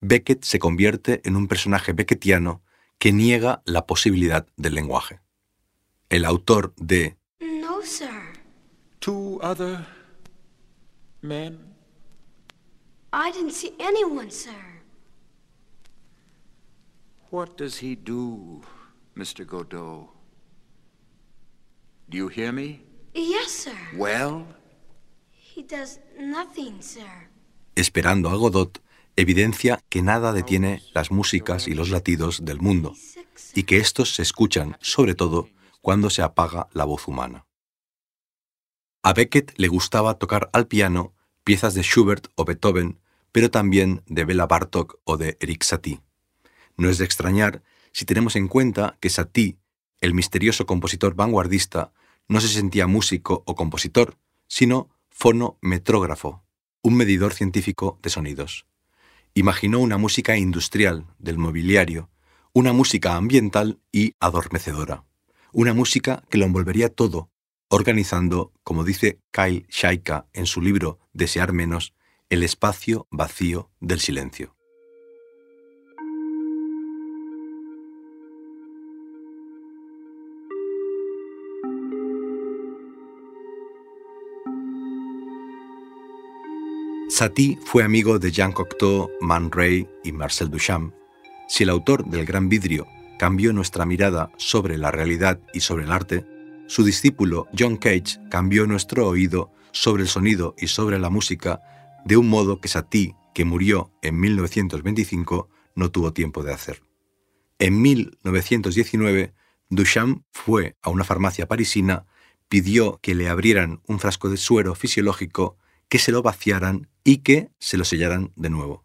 Beckett 0.00 0.44
se 0.44 0.58
convierte 0.58 1.20
en 1.24 1.36
un 1.36 1.48
personaje 1.48 1.92
beckettiano 1.92 2.62
que 2.98 3.12
niega 3.12 3.62
la 3.64 3.86
posibilidad 3.86 4.46
del 4.56 4.74
lenguaje. 4.74 5.20
El 6.08 6.24
autor 6.24 6.74
de 6.76 7.16
No, 7.40 7.82
sir. 7.82 8.10
Two 9.00 9.38
other 9.42 9.86
men? 11.22 11.58
I 13.12 13.30
didn't 13.32 13.52
see 13.52 13.74
anyone, 13.78 14.30
sir. 14.30 14.82
What 17.30 17.56
does 17.56 17.82
he 17.82 17.94
do, 17.94 18.62
Mr. 19.18 19.44
Godot? 19.44 20.10
Do 22.08 22.16
you 22.16 22.28
hear 22.28 22.52
me? 22.52 22.84
Yes, 23.14 23.50
sir. 23.50 23.76
Well? 23.96 24.46
He 25.32 25.64
does 25.64 25.98
nothing, 26.16 26.80
sir. 26.80 27.28
Esperando 27.74 28.28
a 28.28 28.36
Godot, 28.36 28.80
evidencia 29.16 29.82
que 29.88 30.02
nada 30.02 30.32
detiene 30.32 30.84
las 30.94 31.10
músicas 31.10 31.66
y 31.66 31.74
los 31.74 31.90
latidos 31.90 32.44
del 32.44 32.60
mundo, 32.60 32.94
y 33.54 33.64
que 33.64 33.78
estos 33.78 34.14
se 34.14 34.22
escuchan, 34.22 34.76
sobre 34.80 35.16
todo, 35.16 35.48
cuando 35.80 36.10
se 36.10 36.22
apaga 36.22 36.68
la 36.72 36.84
voz 36.84 37.08
humana. 37.08 37.44
A 39.02 39.14
Beckett 39.14 39.52
le 39.58 39.66
gustaba 39.66 40.14
tocar 40.14 40.48
al 40.52 40.68
piano 40.68 41.12
piezas 41.42 41.74
de 41.74 41.82
Schubert 41.82 42.28
o 42.36 42.44
Beethoven, 42.44 43.00
pero 43.32 43.50
también 43.50 44.02
de 44.06 44.24
Bela 44.24 44.46
Bartok 44.46 45.00
o 45.02 45.16
de 45.16 45.36
Eric 45.40 45.64
Satie. 45.64 46.00
No 46.76 46.88
es 46.88 46.98
de 46.98 47.04
extrañar 47.04 47.64
si 47.92 48.04
tenemos 48.04 48.36
en 48.36 48.48
cuenta 48.48 48.96
que 49.00 49.10
Satie, 49.10 49.58
el 50.00 50.14
misterioso 50.14 50.66
compositor 50.66 51.14
vanguardista, 51.14 51.92
no 52.28 52.40
se 52.40 52.48
sentía 52.48 52.86
músico 52.86 53.42
o 53.46 53.54
compositor, 53.54 54.18
sino 54.46 54.90
fonometrógrafo, 55.10 56.44
un 56.82 56.96
medidor 56.96 57.34
científico 57.34 57.98
de 58.02 58.10
sonidos. 58.10 58.66
Imaginó 59.34 59.80
una 59.80 59.98
música 59.98 60.36
industrial, 60.36 61.06
del 61.18 61.38
mobiliario, 61.38 62.10
una 62.52 62.72
música 62.72 63.16
ambiental 63.16 63.80
y 63.92 64.14
adormecedora, 64.20 65.04
una 65.52 65.74
música 65.74 66.24
que 66.30 66.38
lo 66.38 66.44
envolvería 66.44 66.88
todo, 66.88 67.30
organizando, 67.68 68.52
como 68.62 68.84
dice 68.84 69.20
Kyle 69.30 69.66
Shaika 69.68 70.26
en 70.32 70.46
su 70.46 70.60
libro 70.60 70.98
Desear 71.12 71.52
menos, 71.52 71.94
el 72.28 72.42
espacio 72.42 73.06
vacío 73.10 73.70
del 73.80 74.00
silencio. 74.00 74.57
Satie 87.18 87.58
fue 87.64 87.82
amigo 87.82 88.20
de 88.20 88.30
Jean 88.30 88.52
Cocteau, 88.52 89.10
Man 89.20 89.50
Ray 89.50 89.88
y 90.04 90.12
Marcel 90.12 90.50
Duchamp. 90.50 90.94
Si 91.48 91.64
el 91.64 91.70
autor 91.70 92.08
del 92.08 92.24
Gran 92.24 92.48
Vidrio 92.48 92.86
cambió 93.18 93.52
nuestra 93.52 93.84
mirada 93.84 94.30
sobre 94.36 94.78
la 94.78 94.92
realidad 94.92 95.40
y 95.52 95.58
sobre 95.58 95.82
el 95.82 95.90
arte, 95.90 96.24
su 96.68 96.84
discípulo 96.84 97.48
John 97.58 97.76
Cage 97.76 98.20
cambió 98.30 98.68
nuestro 98.68 99.08
oído 99.08 99.50
sobre 99.72 100.04
el 100.04 100.08
sonido 100.08 100.54
y 100.58 100.68
sobre 100.68 101.00
la 101.00 101.10
música 101.10 101.60
de 102.04 102.16
un 102.16 102.28
modo 102.28 102.60
que 102.60 102.68
Satie, 102.68 103.16
que 103.34 103.44
murió 103.44 103.90
en 104.00 104.20
1925, 104.20 105.48
no 105.74 105.90
tuvo 105.90 106.12
tiempo 106.12 106.44
de 106.44 106.54
hacer. 106.54 106.84
En 107.58 107.82
1919, 107.82 109.34
Duchamp 109.70 110.22
fue 110.30 110.76
a 110.82 110.90
una 110.90 111.02
farmacia 111.02 111.48
parisina, 111.48 112.06
pidió 112.48 113.00
que 113.02 113.16
le 113.16 113.28
abrieran 113.28 113.80
un 113.88 113.98
frasco 113.98 114.30
de 114.30 114.36
suero 114.36 114.76
fisiológico, 114.76 115.57
que 115.88 115.98
se 115.98 116.12
lo 116.12 116.22
vaciaran 116.22 116.88
y 117.04 117.18
que 117.18 117.50
se 117.58 117.76
lo 117.76 117.84
sellaran 117.84 118.32
de 118.36 118.50
nuevo. 118.50 118.84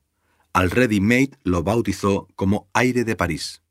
Al 0.54 0.72
Ready 0.72 1.00
Made 1.00 1.32
lo 1.44 1.64
bautizó 1.64 2.28
como 2.36 2.70
aire 2.74 3.04
de 3.04 3.16
París. 3.16 3.62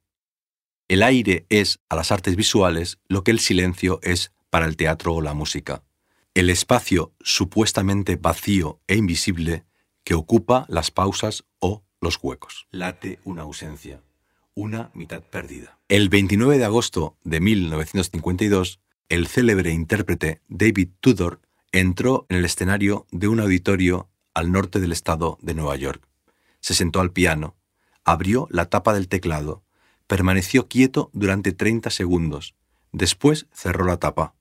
El 0.89 1.03
aire 1.03 1.47
es 1.49 1.81
a 1.89 1.97
las 1.97 2.12
artes 2.12 2.37
visuales 2.37 2.99
lo 3.09 3.25
que 3.25 3.31
el 3.31 3.39
silencio 3.39 4.01
es 4.03 4.33
para 4.51 4.67
el 4.67 4.77
teatro 4.77 5.15
o 5.15 5.23
la 5.23 5.33
música. 5.33 5.83
El 6.35 6.51
espacio 6.51 7.12
supuestamente 7.21 8.17
vacío 8.17 8.81
e 8.87 8.97
invisible 8.97 9.65
que 10.05 10.15
ocupa 10.15 10.67
las 10.69 10.91
pausas 10.91 11.45
o 11.61 11.85
los 12.01 12.19
huecos. 12.21 12.67
Late 12.71 13.21
una 13.25 13.43
ausencia, 13.43 14.03
una 14.55 14.91
mitad 14.93 15.23
perdida. 15.23 15.79
El 15.89 16.09
29 16.09 16.59
de 16.59 16.65
agosto 16.65 17.17
de 17.23 17.41
1952, 17.41 18.81
el 19.09 19.29
célebre 19.29 19.71
intérprete 19.71 20.41
David 20.49 20.89
Tudor 21.01 21.41
entró 21.73 22.26
en 22.29 22.37
el 22.37 22.45
escenario 22.45 23.07
de 23.11 23.29
un 23.29 23.41
auditorio 23.41 24.11
al 24.35 24.52
norte 24.52 24.79
del 24.79 24.93
estado 24.93 25.38
de 25.41 25.55
Nueva 25.55 25.76
York. 25.76 26.07
Se 26.61 26.75
sentó 26.75 27.00
al 27.00 27.12
piano, 27.12 27.57
abrió 28.05 28.47
la 28.50 28.67
tapa 28.67 28.93
del 28.93 29.09
teclado, 29.09 29.64
permaneció 30.07 30.69
quieto 30.69 31.11
durante 31.14 31.52
30 31.52 31.91
segundos, 31.91 32.55
después 32.93 33.47
cerró 33.52 33.87
la 33.87 33.97
tapa 33.97 34.35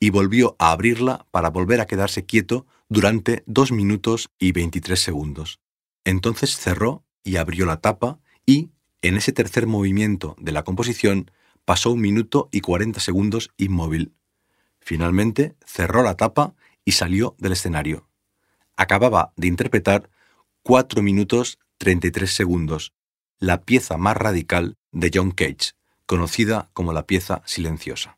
y 0.00 0.10
volvió 0.10 0.56
a 0.58 0.72
abrirla 0.72 1.26
para 1.30 1.50
volver 1.50 1.80
a 1.80 1.86
quedarse 1.86 2.24
quieto 2.24 2.66
durante 2.88 3.42
2 3.46 3.72
minutos 3.72 4.30
y 4.38 4.52
23 4.52 4.98
segundos. 4.98 5.60
Entonces 6.04 6.56
cerró 6.56 7.04
y 7.22 7.36
abrió 7.36 7.66
la 7.66 7.80
tapa 7.80 8.18
y, 8.46 8.70
en 9.02 9.16
ese 9.16 9.32
tercer 9.32 9.66
movimiento 9.66 10.36
de 10.38 10.52
la 10.52 10.64
composición, 10.64 11.30
pasó 11.66 11.90
un 11.90 12.00
minuto 12.00 12.48
y 12.50 12.62
40 12.62 12.98
segundos 13.00 13.50
inmóvil. 13.58 14.14
Finalmente 14.80 15.54
cerró 15.66 16.02
la 16.02 16.16
tapa 16.16 16.54
y 16.88 16.92
salió 16.92 17.36
del 17.36 17.52
escenario. 17.52 18.08
Acababa 18.74 19.34
de 19.36 19.46
interpretar 19.46 20.08
4 20.62 21.02
minutos 21.02 21.58
33 21.76 22.32
segundos, 22.32 22.94
la 23.38 23.60
pieza 23.60 23.98
más 23.98 24.16
radical 24.16 24.78
de 24.90 25.10
John 25.12 25.32
Cage, 25.32 25.74
conocida 26.06 26.70
como 26.72 26.94
la 26.94 27.06
pieza 27.06 27.42
silenciosa. 27.44 28.17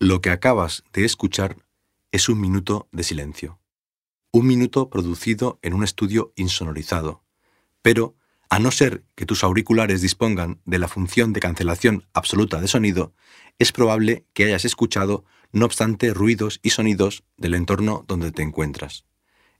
Lo 0.00 0.20
que 0.20 0.30
acabas 0.30 0.84
de 0.92 1.04
escuchar 1.04 1.56
es 2.12 2.28
un 2.28 2.40
minuto 2.40 2.86
de 2.92 3.02
silencio. 3.02 3.58
Un 4.30 4.46
minuto 4.46 4.90
producido 4.90 5.58
en 5.60 5.74
un 5.74 5.82
estudio 5.82 6.32
insonorizado. 6.36 7.24
Pero, 7.82 8.14
a 8.48 8.60
no 8.60 8.70
ser 8.70 9.02
que 9.16 9.26
tus 9.26 9.42
auriculares 9.42 10.00
dispongan 10.00 10.60
de 10.66 10.78
la 10.78 10.86
función 10.86 11.32
de 11.32 11.40
cancelación 11.40 12.06
absoluta 12.12 12.60
de 12.60 12.68
sonido, 12.68 13.12
es 13.58 13.72
probable 13.72 14.24
que 14.34 14.44
hayas 14.44 14.64
escuchado, 14.64 15.24
no 15.50 15.66
obstante, 15.66 16.14
ruidos 16.14 16.60
y 16.62 16.70
sonidos 16.70 17.24
del 17.36 17.54
entorno 17.54 18.04
donde 18.06 18.30
te 18.30 18.42
encuentras. 18.42 19.04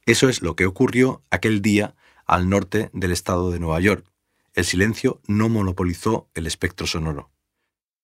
Eso 0.07 0.29
es 0.29 0.41
lo 0.41 0.55
que 0.55 0.67
ocurrió 0.67 1.25
aquel 1.31 1.63
día 1.63 1.97
al 2.27 2.49
norte 2.49 2.91
del 2.93 3.11
estado 3.11 3.51
de 3.51 3.59
Nueva 3.59 3.81
York. 3.81 4.07
El 4.55 4.65
silencio 4.65 5.21
no 5.27 5.49
monopolizó 5.49 6.31
el 6.35 6.47
espectro 6.47 6.87
sonoro. 6.87 7.29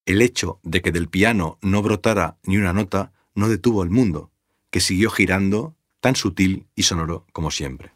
El 0.07 0.21
hecho 0.21 0.61
de 0.63 0.83
que 0.83 0.93
del 0.93 1.09
piano 1.09 1.59
no 1.63 1.81
brotara 1.81 2.37
ni 2.45 2.59
una 2.59 2.75
nota 2.75 3.13
no 3.35 3.49
detuvo 3.49 3.83
el 3.83 3.91
mundo, 3.91 4.31
que 4.71 4.81
siguió 4.81 5.11
girando 5.11 5.77
tan 6.01 6.15
sutil 6.15 6.67
y 6.75 6.83
sonoro 6.83 7.27
como 7.33 7.51
siempre. 7.51 7.94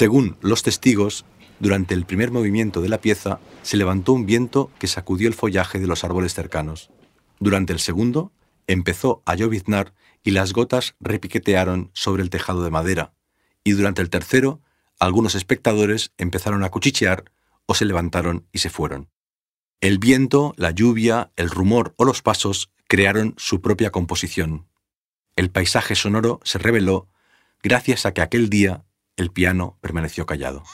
Según 0.00 0.38
los 0.40 0.62
testigos, 0.62 1.26
durante 1.58 1.92
el 1.92 2.06
primer 2.06 2.30
movimiento 2.30 2.80
de 2.80 2.88
la 2.88 3.02
pieza 3.02 3.38
se 3.60 3.76
levantó 3.76 4.14
un 4.14 4.24
viento 4.24 4.70
que 4.78 4.86
sacudió 4.86 5.28
el 5.28 5.34
follaje 5.34 5.78
de 5.78 5.86
los 5.86 6.04
árboles 6.04 6.32
cercanos. 6.32 6.88
Durante 7.38 7.74
el 7.74 7.80
segundo, 7.80 8.32
empezó 8.66 9.22
a 9.26 9.34
lloviznar 9.34 9.92
y 10.22 10.30
las 10.30 10.54
gotas 10.54 10.94
repiquetearon 11.00 11.90
sobre 11.92 12.22
el 12.22 12.30
tejado 12.30 12.64
de 12.64 12.70
madera. 12.70 13.12
Y 13.62 13.72
durante 13.72 14.00
el 14.00 14.08
tercero, 14.08 14.62
algunos 14.98 15.34
espectadores 15.34 16.14
empezaron 16.16 16.64
a 16.64 16.70
cuchichear 16.70 17.30
o 17.66 17.74
se 17.74 17.84
levantaron 17.84 18.46
y 18.52 18.60
se 18.60 18.70
fueron. 18.70 19.10
El 19.82 19.98
viento, 19.98 20.54
la 20.56 20.70
lluvia, 20.70 21.30
el 21.36 21.50
rumor 21.50 21.92
o 21.98 22.06
los 22.06 22.22
pasos 22.22 22.70
crearon 22.88 23.34
su 23.36 23.60
propia 23.60 23.90
composición. 23.90 24.66
El 25.36 25.50
paisaje 25.50 25.94
sonoro 25.94 26.40
se 26.42 26.56
reveló 26.56 27.10
gracias 27.62 28.06
a 28.06 28.14
que 28.14 28.22
aquel 28.22 28.48
día 28.48 28.86
el 29.20 29.30
piano 29.30 29.76
permaneció 29.82 30.24
callado. 30.24 30.64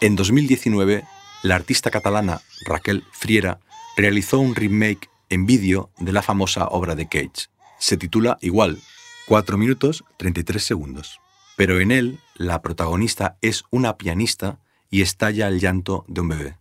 En 0.00 0.16
2019, 0.16 1.04
la 1.42 1.54
artista 1.54 1.90
catalana 1.90 2.40
Raquel 2.66 3.04
Friera 3.12 3.60
realizó 3.96 4.38
un 4.38 4.54
remake 4.54 5.08
en 5.28 5.46
vídeo 5.46 5.90
de 5.98 6.12
la 6.12 6.22
famosa 6.22 6.68
obra 6.68 6.94
de 6.94 7.06
Cage. 7.06 7.48
Se 7.78 7.96
titula 7.96 8.38
igual, 8.40 8.80
4 9.28 9.58
minutos 9.58 10.04
33 10.18 10.62
segundos. 10.62 11.20
Pero 11.56 11.80
en 11.80 11.90
él, 11.90 12.18
la 12.34 12.62
protagonista 12.62 13.36
es 13.40 13.64
una 13.70 13.96
pianista 13.96 14.58
y 14.94 15.02
estalla 15.02 15.48
el 15.48 15.58
llanto 15.58 16.04
de 16.06 16.20
un 16.20 16.28
bebé. 16.28 16.56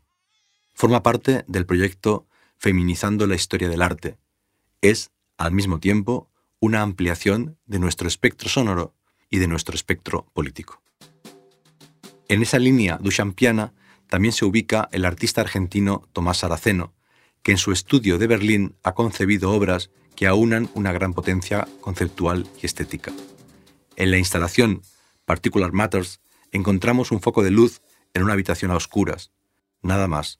Forma 0.73 1.03
parte 1.03 1.45
del 1.47 1.67
proyecto 1.67 2.25
Feminizando 2.57 3.27
la 3.27 3.35
Historia 3.35 3.69
del 3.69 3.83
Arte. 3.83 4.17
Es, 4.81 5.11
al 5.37 5.51
mismo 5.51 5.79
tiempo, 5.79 6.31
una 6.59 6.81
ampliación 6.81 7.59
de 7.67 7.77
nuestro 7.77 8.07
espectro 8.07 8.49
sonoro 8.49 8.95
y 9.29 9.37
de 9.37 9.47
nuestro 9.47 9.75
espectro 9.75 10.25
político. 10.33 10.81
En 12.27 12.41
esa 12.41 12.57
línea 12.57 12.97
duchampiana 12.99 13.75
también 14.09 14.31
se 14.31 14.45
ubica 14.45 14.89
el 14.91 15.05
artista 15.05 15.41
argentino 15.41 16.01
Tomás 16.11 16.39
Saraceno, 16.39 16.91
que 17.43 17.51
en 17.51 17.59
su 17.59 17.71
estudio 17.71 18.17
de 18.17 18.25
Berlín 18.25 18.75
ha 18.81 18.95
concebido 18.95 19.51
obras 19.51 19.91
que 20.15 20.25
aunan 20.25 20.71
una 20.73 20.91
gran 20.91 21.13
potencia 21.13 21.67
conceptual 21.81 22.47
y 22.59 22.65
estética. 22.65 23.13
En 23.95 24.09
la 24.09 24.17
instalación 24.17 24.81
Particular 25.23 25.71
Matters 25.71 26.19
encontramos 26.51 27.11
un 27.11 27.21
foco 27.21 27.43
de 27.43 27.51
luz 27.51 27.83
en 28.13 28.23
una 28.23 28.33
habitación 28.33 28.71
a 28.71 28.75
oscuras, 28.75 29.31
nada 29.81 30.07
más, 30.07 30.39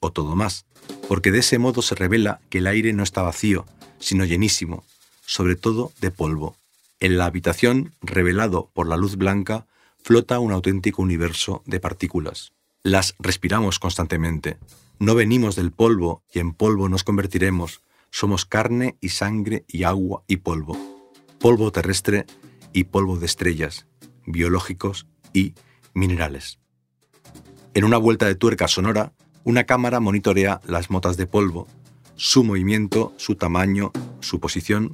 o 0.00 0.12
todo 0.12 0.34
más, 0.34 0.66
porque 1.08 1.30
de 1.30 1.38
ese 1.38 1.58
modo 1.58 1.82
se 1.82 1.94
revela 1.94 2.40
que 2.50 2.58
el 2.58 2.66
aire 2.66 2.92
no 2.92 3.02
está 3.02 3.22
vacío, 3.22 3.66
sino 3.98 4.24
llenísimo, 4.24 4.84
sobre 5.24 5.56
todo 5.56 5.92
de 6.00 6.10
polvo. 6.10 6.56
En 7.00 7.18
la 7.18 7.26
habitación, 7.26 7.94
revelado 8.00 8.70
por 8.72 8.88
la 8.88 8.96
luz 8.96 9.16
blanca, 9.16 9.66
flota 10.02 10.40
un 10.40 10.52
auténtico 10.52 11.02
universo 11.02 11.62
de 11.66 11.80
partículas. 11.80 12.52
Las 12.82 13.14
respiramos 13.18 13.78
constantemente. 13.78 14.58
No 14.98 15.14
venimos 15.14 15.56
del 15.56 15.72
polvo 15.72 16.22
y 16.32 16.40
en 16.40 16.52
polvo 16.52 16.88
nos 16.88 17.04
convertiremos. 17.04 17.80
Somos 18.10 18.44
carne 18.44 18.96
y 19.00 19.10
sangre 19.10 19.64
y 19.68 19.84
agua 19.84 20.24
y 20.26 20.38
polvo. 20.38 20.76
Polvo 21.38 21.70
terrestre 21.72 22.26
y 22.72 22.84
polvo 22.84 23.18
de 23.18 23.26
estrellas, 23.26 23.86
biológicos 24.26 25.06
y 25.32 25.54
minerales. 25.94 26.61
En 27.74 27.84
una 27.84 27.96
vuelta 27.96 28.26
de 28.26 28.34
tuerca 28.34 28.68
sonora, 28.68 29.14
una 29.44 29.64
cámara 29.64 29.98
monitorea 29.98 30.60
las 30.66 30.90
motas 30.90 31.16
de 31.16 31.26
polvo, 31.26 31.66
su 32.16 32.44
movimiento, 32.44 33.14
su 33.16 33.34
tamaño, 33.36 33.92
su 34.20 34.40
posición. 34.40 34.90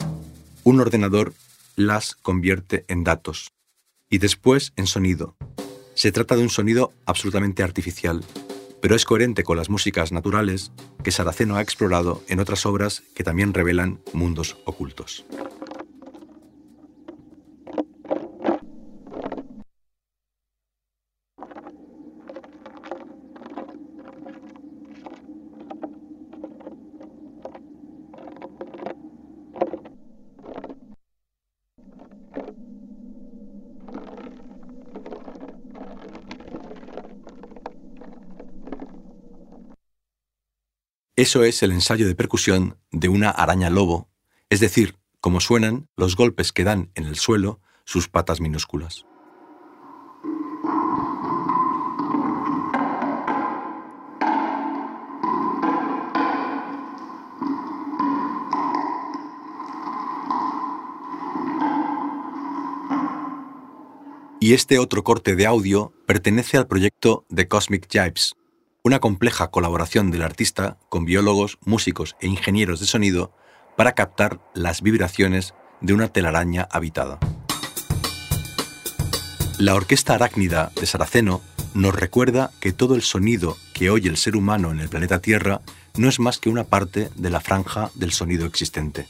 Un 0.62 0.80
ordenador 0.80 1.34
las 1.74 2.14
convierte 2.14 2.84
en 2.86 3.02
datos 3.02 3.52
y 4.08 4.18
después 4.18 4.72
en 4.76 4.86
sonido. 4.86 5.36
Se 5.94 6.12
trata 6.12 6.36
de 6.36 6.42
un 6.42 6.50
sonido 6.50 6.92
absolutamente 7.04 7.64
artificial, 7.64 8.24
pero 8.80 8.94
es 8.94 9.04
coherente 9.04 9.42
con 9.42 9.56
las 9.56 9.70
músicas 9.70 10.12
naturales 10.12 10.70
que 11.02 11.10
Saraceno 11.10 11.56
ha 11.56 11.62
explorado 11.62 12.22
en 12.28 12.38
otras 12.38 12.64
obras 12.64 13.02
que 13.12 13.24
también 13.24 13.54
revelan 13.54 13.98
mundos 14.12 14.56
ocultos. 14.64 15.24
Eso 41.18 41.42
es 41.42 41.64
el 41.64 41.72
ensayo 41.72 42.06
de 42.06 42.14
percusión 42.14 42.78
de 42.92 43.08
una 43.08 43.30
araña 43.30 43.70
lobo, 43.70 44.08
es 44.50 44.60
decir, 44.60 44.94
como 45.20 45.40
suenan 45.40 45.88
los 45.96 46.14
golpes 46.14 46.52
que 46.52 46.62
dan 46.62 46.92
en 46.94 47.06
el 47.06 47.16
suelo 47.16 47.60
sus 47.84 48.08
patas 48.08 48.40
minúsculas. 48.40 49.04
Y 64.38 64.52
este 64.52 64.78
otro 64.78 65.02
corte 65.02 65.34
de 65.34 65.46
audio 65.46 65.92
pertenece 66.06 66.58
al 66.58 66.68
proyecto 66.68 67.26
The 67.34 67.48
Cosmic 67.48 67.88
Jibes, 67.90 68.37
una 68.88 69.00
compleja 69.00 69.48
colaboración 69.48 70.10
del 70.10 70.22
artista 70.22 70.78
con 70.88 71.04
biólogos, 71.04 71.58
músicos 71.62 72.16
e 72.20 72.26
ingenieros 72.26 72.80
de 72.80 72.86
sonido 72.86 73.34
para 73.76 73.92
captar 73.92 74.40
las 74.54 74.80
vibraciones 74.80 75.52
de 75.82 75.92
una 75.92 76.08
telaraña 76.08 76.66
habitada. 76.70 77.18
La 79.58 79.74
orquesta 79.74 80.14
arácnida 80.14 80.72
de 80.80 80.86
Saraceno 80.86 81.42
nos 81.74 81.94
recuerda 81.94 82.50
que 82.60 82.72
todo 82.72 82.94
el 82.94 83.02
sonido 83.02 83.58
que 83.74 83.90
oye 83.90 84.08
el 84.08 84.16
ser 84.16 84.36
humano 84.36 84.70
en 84.70 84.80
el 84.80 84.88
planeta 84.88 85.20
Tierra 85.20 85.60
no 85.98 86.08
es 86.08 86.18
más 86.18 86.38
que 86.38 86.48
una 86.48 86.64
parte 86.64 87.10
de 87.14 87.28
la 87.28 87.40
franja 87.40 87.90
del 87.94 88.12
sonido 88.12 88.46
existente. 88.46 89.06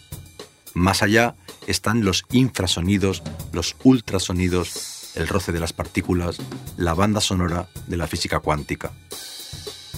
Más 0.74 1.04
allá 1.04 1.36
están 1.68 2.04
los 2.04 2.24
infrasonidos, 2.32 3.22
los 3.52 3.76
ultrasonidos, 3.84 4.97
el 5.18 5.28
roce 5.28 5.52
de 5.52 5.60
las 5.60 5.72
partículas, 5.72 6.38
la 6.76 6.94
banda 6.94 7.20
sonora 7.20 7.68
de 7.86 7.96
la 7.96 8.06
física 8.06 8.40
cuántica. 8.40 8.92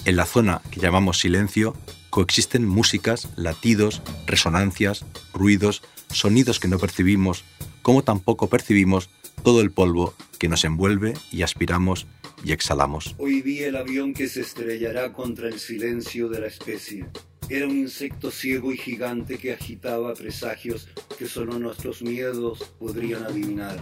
En 0.03 0.15
la 0.15 0.25
zona 0.25 0.61
que 0.71 0.79
llamamos 0.79 1.19
silencio 1.19 1.75
coexisten 2.09 2.67
músicas, 2.67 3.29
latidos, 3.35 4.01
resonancias, 4.25 5.05
ruidos, 5.33 5.83
sonidos 6.09 6.59
que 6.59 6.67
no 6.67 6.79
percibimos, 6.79 7.45
como 7.81 8.03
tampoco 8.03 8.49
percibimos 8.49 9.09
todo 9.43 9.61
el 9.61 9.71
polvo 9.71 10.13
que 10.39 10.49
nos 10.49 10.65
envuelve 10.65 11.13
y 11.31 11.43
aspiramos 11.43 12.07
y 12.43 12.51
exhalamos. 12.51 13.15
Hoy 13.19 13.41
vi 13.41 13.59
el 13.59 13.75
avión 13.75 14.13
que 14.13 14.27
se 14.27 14.41
estrellará 14.41 15.13
contra 15.13 15.47
el 15.47 15.59
silencio 15.59 16.29
de 16.29 16.41
la 16.41 16.47
especie. 16.47 17.05
Era 17.47 17.67
un 17.67 17.77
insecto 17.77 18.31
ciego 18.31 18.71
y 18.71 18.77
gigante 18.77 19.37
que 19.37 19.53
agitaba 19.53 20.13
presagios 20.13 20.87
que 21.17 21.27
solo 21.27 21.59
nuestros 21.59 22.01
miedos 22.01 22.59
podrían 22.79 23.23
adivinar. 23.23 23.81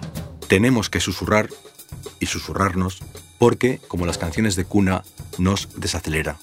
Tenemos 0.49 0.89
que 0.89 0.99
susurrar 0.99 1.47
y 2.19 2.25
susurrarnos 2.25 3.03
porque, 3.37 3.79
como 3.87 4.07
las 4.07 4.17
canciones 4.17 4.55
de 4.55 4.65
cuna, 4.65 5.03
nos 5.37 5.79
desacelera. 5.79 6.39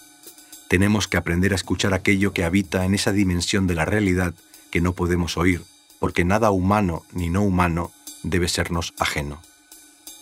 Tenemos 0.68 1.08
que 1.08 1.16
aprender 1.16 1.52
a 1.52 1.56
escuchar 1.56 1.92
aquello 1.92 2.32
que 2.32 2.44
habita 2.44 2.84
en 2.84 2.94
esa 2.94 3.10
dimensión 3.10 3.66
de 3.66 3.74
la 3.74 3.84
realidad 3.84 4.32
que 4.70 4.80
no 4.80 4.92
podemos 4.92 5.36
oír, 5.36 5.64
porque 5.98 6.24
nada 6.24 6.52
humano 6.52 7.04
ni 7.12 7.30
no 7.30 7.42
humano 7.42 7.90
debe 8.22 8.46
sernos 8.46 8.94
ajeno. 9.00 9.42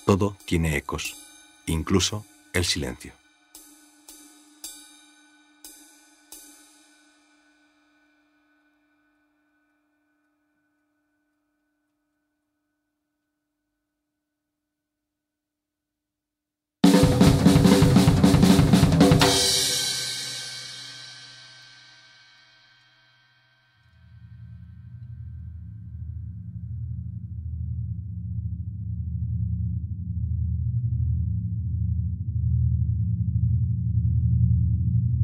Todo 0.06 0.34
tiene 0.46 0.78
ecos, 0.78 1.18
incluso 1.66 2.24
el 2.54 2.64
silencio. 2.64 3.12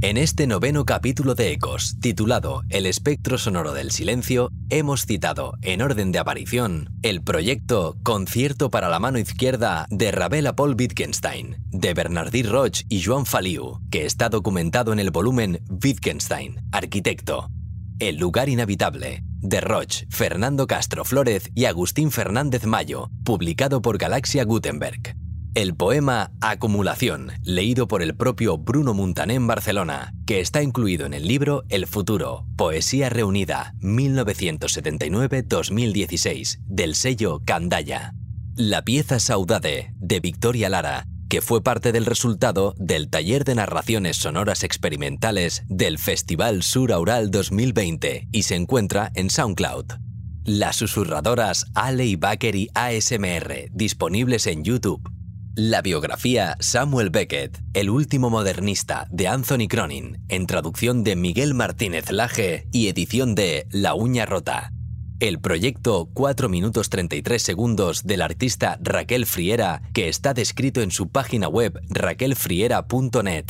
En 0.03 0.17
este 0.17 0.47
noveno 0.47 0.87
capítulo 0.87 1.35
de 1.35 1.53
Ecos, 1.53 1.97
titulado 2.01 2.63
El 2.71 2.87
espectro 2.87 3.37
sonoro 3.37 3.75
del 3.75 3.91
silencio, 3.91 4.51
hemos 4.71 5.05
citado, 5.05 5.59
en 5.61 5.83
orden 5.83 6.11
de 6.11 6.19
aparición, 6.19 6.89
el 7.03 7.23
proyecto 7.23 7.99
Concierto 8.03 8.71
para 8.71 8.89
la 8.89 8.99
mano 8.99 9.19
izquierda 9.19 9.87
de 9.91 10.11
Ravela 10.11 10.57
Paul 10.57 10.75
Wittgenstein, 10.79 11.59
de 11.69 11.93
Bernardí 11.93 12.43
Roch 12.45 12.81
y 12.89 13.03
Joan 13.03 13.27
Faliu, 13.27 13.79
que 13.91 14.07
está 14.07 14.31
documentado 14.31 14.95
en 14.95 15.01
el 15.01 15.11
volumen 15.11 15.63
Wittgenstein, 15.69 16.67
Arquitecto. 16.73 17.51
El 17.99 18.17
lugar 18.17 18.49
inhabitable, 18.49 19.23
de 19.43 19.61
Roch, 19.61 20.05
Fernando 20.09 20.67
Castro 20.67 21.05
Flórez 21.05 21.51
y 21.55 21.67
Agustín 21.67 22.11
Fernández 22.11 22.65
Mayo, 22.65 23.11
publicado 23.23 23.83
por 23.83 23.99
Galaxia 23.99 24.45
Gutenberg. 24.45 25.15
El 25.57 25.75
poema 25.75 26.31
Acumulación, 26.41 27.33
leído 27.43 27.89
por 27.89 28.03
el 28.03 28.15
propio 28.15 28.57
Bruno 28.57 28.95
Muntané 28.95 29.35
en 29.35 29.49
Barcelona, 29.49 30.15
que 30.25 30.39
está 30.39 30.63
incluido 30.63 31.07
en 31.07 31.15
el 31.15 31.27
libro 31.27 31.65
El 31.69 31.89
futuro, 31.89 32.47
Poesía 32.57 33.11
reunida, 33.11 33.75
1979-2016, 33.81 36.61
del 36.67 36.95
sello 36.95 37.43
Candaya. 37.45 38.15
La 38.55 38.83
pieza 38.83 39.19
Saudade, 39.19 39.93
de 39.97 40.21
Victoria 40.21 40.69
Lara, 40.69 41.09
que 41.29 41.41
fue 41.41 41.65
parte 41.65 41.91
del 41.91 42.07
resultado 42.07 42.77
del 42.79 43.11
taller 43.11 43.43
de 43.43 43.57
narraciones 43.57 44.19
sonoras 44.19 44.63
experimentales 44.63 45.65
del 45.67 45.99
Festival 45.99 46.63
Sur 46.63 46.93
Aural 46.93 47.33
2020 47.33 48.29
y 48.31 48.43
se 48.45 48.55
encuentra 48.55 49.11
en 49.17 49.31
SoundCloud. 49.31 49.87
Las 50.45 50.77
susurradoras 50.77 51.67
Ale 51.75 52.07
y 52.07 52.15
Baker 52.15 52.55
y 52.55 52.69
ASMR, 52.75 53.69
disponibles 53.73 54.47
en 54.47 54.63
YouTube. 54.63 55.03
La 55.57 55.83
biografía 55.83 56.57
Samuel 56.61 57.11
Beckett, 57.11 57.61
el 57.75 57.91
último 57.91 58.31
modernista 58.31 59.09
de 59.11 59.27
Anthony 59.27 59.67
Cronin, 59.69 60.25
en 60.29 60.47
traducción 60.47 61.03
de 61.03 61.17
Miguel 61.17 61.55
Martínez 61.55 62.13
Laje 62.13 62.69
y 62.71 62.87
edición 62.87 63.35
de 63.35 63.67
La 63.71 63.95
Uña 63.95 64.27
Rota. 64.27 64.73
El 65.19 65.41
proyecto 65.41 66.09
4 66.15 66.49
minutos 66.49 66.89
33 66.89 67.43
segundos 67.43 68.05
del 68.05 68.23
artista 68.23 68.79
Raquel 68.81 69.27
Friera, 69.27 69.83
que 69.93 70.09
está 70.09 70.35
descrito 70.35 70.83
en 70.83 70.93
su 70.93 71.09
página 71.09 71.49
web 71.49 71.81
raquelfriera.net. 71.89 73.47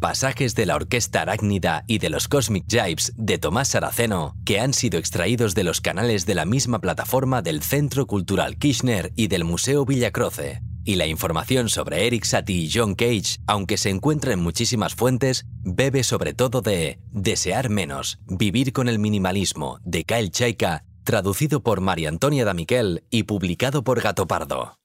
Pasajes 0.00 0.56
de 0.56 0.66
la 0.66 0.74
Orquesta 0.74 1.22
Arácnida 1.22 1.84
y 1.86 1.98
de 1.98 2.10
los 2.10 2.26
Cosmic 2.26 2.64
Jibes 2.68 3.12
de 3.16 3.38
Tomás 3.38 3.68
Saraceno, 3.68 4.34
que 4.44 4.58
han 4.58 4.74
sido 4.74 4.98
extraídos 4.98 5.54
de 5.54 5.62
los 5.62 5.80
canales 5.80 6.26
de 6.26 6.34
la 6.34 6.44
misma 6.44 6.80
plataforma 6.80 7.40
del 7.40 7.62
Centro 7.62 8.08
Cultural 8.08 8.56
Kirchner 8.56 9.12
y 9.14 9.28
del 9.28 9.44
Museo 9.44 9.84
Villacroce. 9.84 10.60
Y 10.84 10.96
la 10.96 11.06
información 11.06 11.68
sobre 11.68 12.06
Eric 12.06 12.24
Satie 12.24 12.56
y 12.56 12.70
John 12.72 12.94
Cage, 12.94 13.38
aunque 13.46 13.76
se 13.76 13.90
encuentra 13.90 14.32
en 14.32 14.40
muchísimas 14.40 14.94
fuentes, 14.94 15.44
bebe 15.62 16.02
sobre 16.02 16.32
todo 16.32 16.62
de 16.62 16.98
Desear 17.12 17.68
menos, 17.68 18.18
vivir 18.26 18.72
con 18.72 18.88
el 18.88 18.98
minimalismo, 18.98 19.78
de 19.84 20.04
Kyle 20.04 20.30
Chaika, 20.30 20.84
traducido 21.04 21.62
por 21.62 21.80
María 21.80 22.08
Antonia 22.08 22.44
Damiquel 22.44 23.04
y 23.10 23.24
publicado 23.24 23.84
por 23.84 24.00
Gato 24.00 24.26
Pardo. 24.26 24.76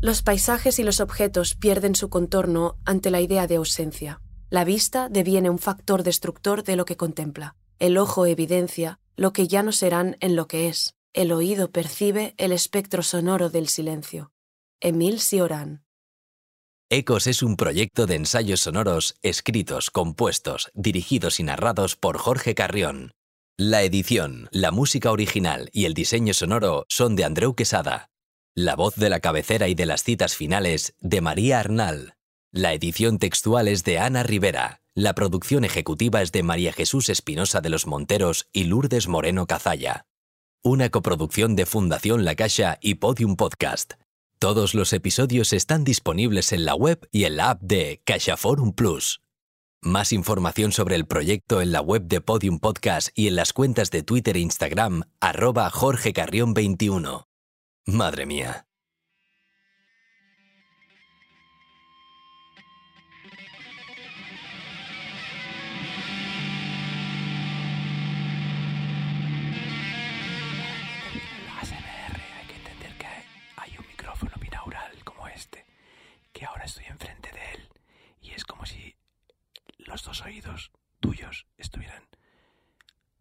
Los 0.00 0.22
paisajes 0.22 0.78
y 0.78 0.82
los 0.82 1.00
objetos 1.00 1.54
pierden 1.54 1.94
su 1.94 2.10
contorno 2.10 2.76
ante 2.84 3.10
la 3.10 3.22
idea 3.22 3.46
de 3.46 3.56
ausencia. 3.56 4.20
La 4.50 4.64
vista 4.64 5.08
deviene 5.08 5.48
un 5.48 5.58
factor 5.58 6.02
destructor 6.02 6.62
de 6.62 6.76
lo 6.76 6.84
que 6.84 6.98
contempla. 6.98 7.56
El 7.78 7.96
ojo 7.96 8.26
evidencia 8.26 9.00
lo 9.16 9.32
que 9.32 9.48
ya 9.48 9.62
no 9.62 9.72
serán 9.72 10.16
en 10.20 10.36
lo 10.36 10.46
que 10.46 10.68
es. 10.68 10.94
El 11.14 11.32
oído 11.32 11.70
percibe 11.70 12.34
el 12.36 12.52
espectro 12.52 13.02
sonoro 13.02 13.48
del 13.48 13.68
silencio. 13.68 14.33
Emil 14.86 15.18
Cioran. 15.18 15.82
Ecos 16.90 17.26
es 17.26 17.42
un 17.42 17.56
proyecto 17.56 18.04
de 18.04 18.16
ensayos 18.16 18.60
sonoros 18.60 19.14
escritos, 19.22 19.88
compuestos, 19.90 20.70
dirigidos 20.74 21.40
y 21.40 21.42
narrados 21.42 21.96
por 21.96 22.18
Jorge 22.18 22.54
Carrión. 22.54 23.12
La 23.56 23.82
edición, 23.82 24.46
la 24.52 24.72
música 24.72 25.10
original 25.10 25.70
y 25.72 25.86
el 25.86 25.94
diseño 25.94 26.34
sonoro 26.34 26.84
son 26.90 27.16
de 27.16 27.24
Andreu 27.24 27.54
Quesada. 27.54 28.10
La 28.54 28.76
voz 28.76 28.94
de 28.96 29.08
la 29.08 29.20
cabecera 29.20 29.68
y 29.68 29.74
de 29.74 29.86
las 29.86 30.02
citas 30.02 30.36
finales 30.36 30.94
de 31.00 31.22
María 31.22 31.60
Arnal. 31.60 32.16
La 32.52 32.74
edición 32.74 33.18
textual 33.18 33.68
es 33.68 33.84
de 33.84 33.98
Ana 33.98 34.22
Rivera. 34.22 34.82
La 34.94 35.14
producción 35.14 35.64
ejecutiva 35.64 36.20
es 36.20 36.30
de 36.30 36.42
María 36.42 36.74
Jesús 36.74 37.08
Espinosa 37.08 37.62
de 37.62 37.70
los 37.70 37.86
Monteros 37.86 38.48
y 38.52 38.64
Lourdes 38.64 39.08
Moreno 39.08 39.46
Cazalla. 39.46 40.04
Una 40.62 40.90
coproducción 40.90 41.56
de 41.56 41.64
Fundación 41.64 42.26
La 42.26 42.34
Caixa 42.34 42.76
y 42.82 42.96
Podium 42.96 43.36
Podcast. 43.36 43.94
Todos 44.38 44.74
los 44.74 44.92
episodios 44.92 45.52
están 45.52 45.84
disponibles 45.84 46.52
en 46.52 46.64
la 46.64 46.74
web 46.74 47.08
y 47.10 47.24
en 47.24 47.36
la 47.36 47.50
app 47.50 47.62
de 47.62 48.02
CaixaForum 48.04 48.72
Plus. 48.72 49.20
Más 49.80 50.12
información 50.12 50.72
sobre 50.72 50.96
el 50.96 51.06
proyecto 51.06 51.60
en 51.60 51.72
la 51.72 51.80
web 51.80 52.04
de 52.06 52.20
Podium 52.20 52.58
Podcast 52.58 53.08
y 53.14 53.28
en 53.28 53.36
las 53.36 53.52
cuentas 53.52 53.90
de 53.90 54.02
Twitter 54.02 54.36
e 54.36 54.40
Instagram, 54.40 55.02
arroba 55.20 55.68
Jorge 55.70 56.12
Carrión 56.12 56.54
21. 56.54 57.28
Madre 57.86 58.26
mía. 58.26 58.66
Como 78.46 78.66
si 78.66 78.96
los 79.78 80.02
dos 80.02 80.22
oídos 80.22 80.70
tuyos 81.00 81.46
estuvieran 81.56 82.08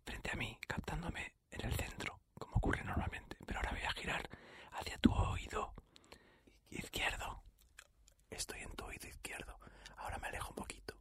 frente 0.06 0.32
a 0.32 0.36
mí, 0.36 0.58
captándome 0.68 1.36
en 1.52 1.66
el 1.66 1.74
centro, 1.76 2.20
como 2.36 2.56
ocurre 2.58 2.84
normalmente. 2.84 3.38
Pero 3.46 3.60
ahora 3.60 3.72
voy 3.72 3.82
a 3.84 3.92
girar 3.92 4.30
hacia 4.72 4.98
tu 4.98 5.12
oído 5.14 5.74
izquierdo. 6.70 7.44
Estoy 8.30 8.62
en 8.62 8.72
tu 8.76 8.86
oído 8.86 9.08
izquierdo. 9.08 9.60
Ahora 9.98 10.18
me 10.18 10.28
alejo 10.28 10.50
un 10.50 10.56
poquito. 10.56 10.96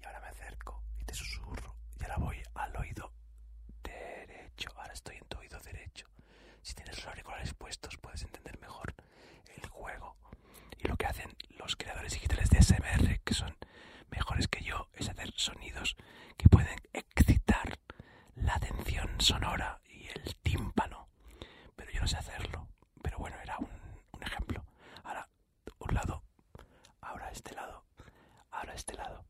Y 0.00 0.04
ahora 0.06 0.20
me 0.20 0.28
acerco 0.28 0.82
y 0.98 1.04
te 1.04 1.14
susurro. 1.14 1.76
Y 1.98 2.02
ahora 2.04 2.16
voy 2.18 2.42
al 2.54 2.76
oído 2.76 3.12
derecho. 3.82 4.70
Ahora 4.76 4.92
estoy 4.92 5.16
en 5.16 5.24
tu 5.28 5.38
oído 5.38 5.58
derecho. 5.60 6.06
Si 6.62 6.74
tienes 6.74 6.96
los 6.96 7.06
auriculares 7.06 7.54
puestos 7.54 7.96
puedes 7.98 8.22
entender 8.22 8.58
mejor 8.60 8.94
el 9.56 9.66
juego. 9.68 10.16
Y 10.78 10.88
lo 10.88 10.96
que 10.96 11.06
hacen 11.06 11.36
los 11.50 11.76
creadores 11.76 12.12
digitales 12.12 12.50
de 12.50 12.62
SMR, 12.62 13.20
que 13.20 13.34
son 13.34 13.56
mejores 14.10 14.48
que 14.48 14.62
yo, 14.62 14.88
es 14.94 15.08
hacer 15.08 15.32
sonidos 15.36 15.96
que 16.36 16.48
pueden 16.48 16.78
excitar 16.92 17.78
la 18.34 18.54
atención 18.54 19.20
sonora 19.20 19.80
y 19.88 20.08
el 20.08 20.36
tímpano. 20.42 21.08
Pero 21.76 21.90
yo 21.92 22.00
no 22.00 22.06
sé 22.06 22.16
hacerlo. 22.16 22.68
Pero 23.02 23.18
bueno, 23.18 23.36
era 23.42 23.58
un, 23.58 23.68
un 24.12 24.22
ejemplo. 24.22 24.64
Ahora, 25.04 25.28
un 25.78 25.94
lado. 25.94 26.22
Ahora 27.00 27.30
este 27.30 27.54
lado. 27.54 27.84
Ahora 28.50 28.74
este 28.74 28.94
lado. 28.94 29.24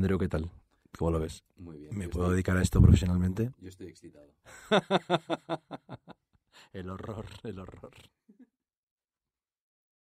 Andreu, 0.00 0.18
¿qué 0.18 0.28
tal? 0.28 0.50
¿Cómo 0.98 1.10
lo 1.10 1.20
ves? 1.20 1.44
Muy 1.58 1.76
bien. 1.78 1.94
¿Me 1.94 2.04
yo 2.04 2.10
puedo 2.10 2.24
estoy- 2.26 2.36
dedicar 2.36 2.56
a 2.56 2.62
esto 2.62 2.80
profesionalmente? 2.80 3.52
Yo 3.58 3.68
estoy 3.68 3.88
excitado. 3.88 4.32
el 6.72 6.88
horror, 6.88 7.26
el 7.44 7.58
horror. 7.58 7.92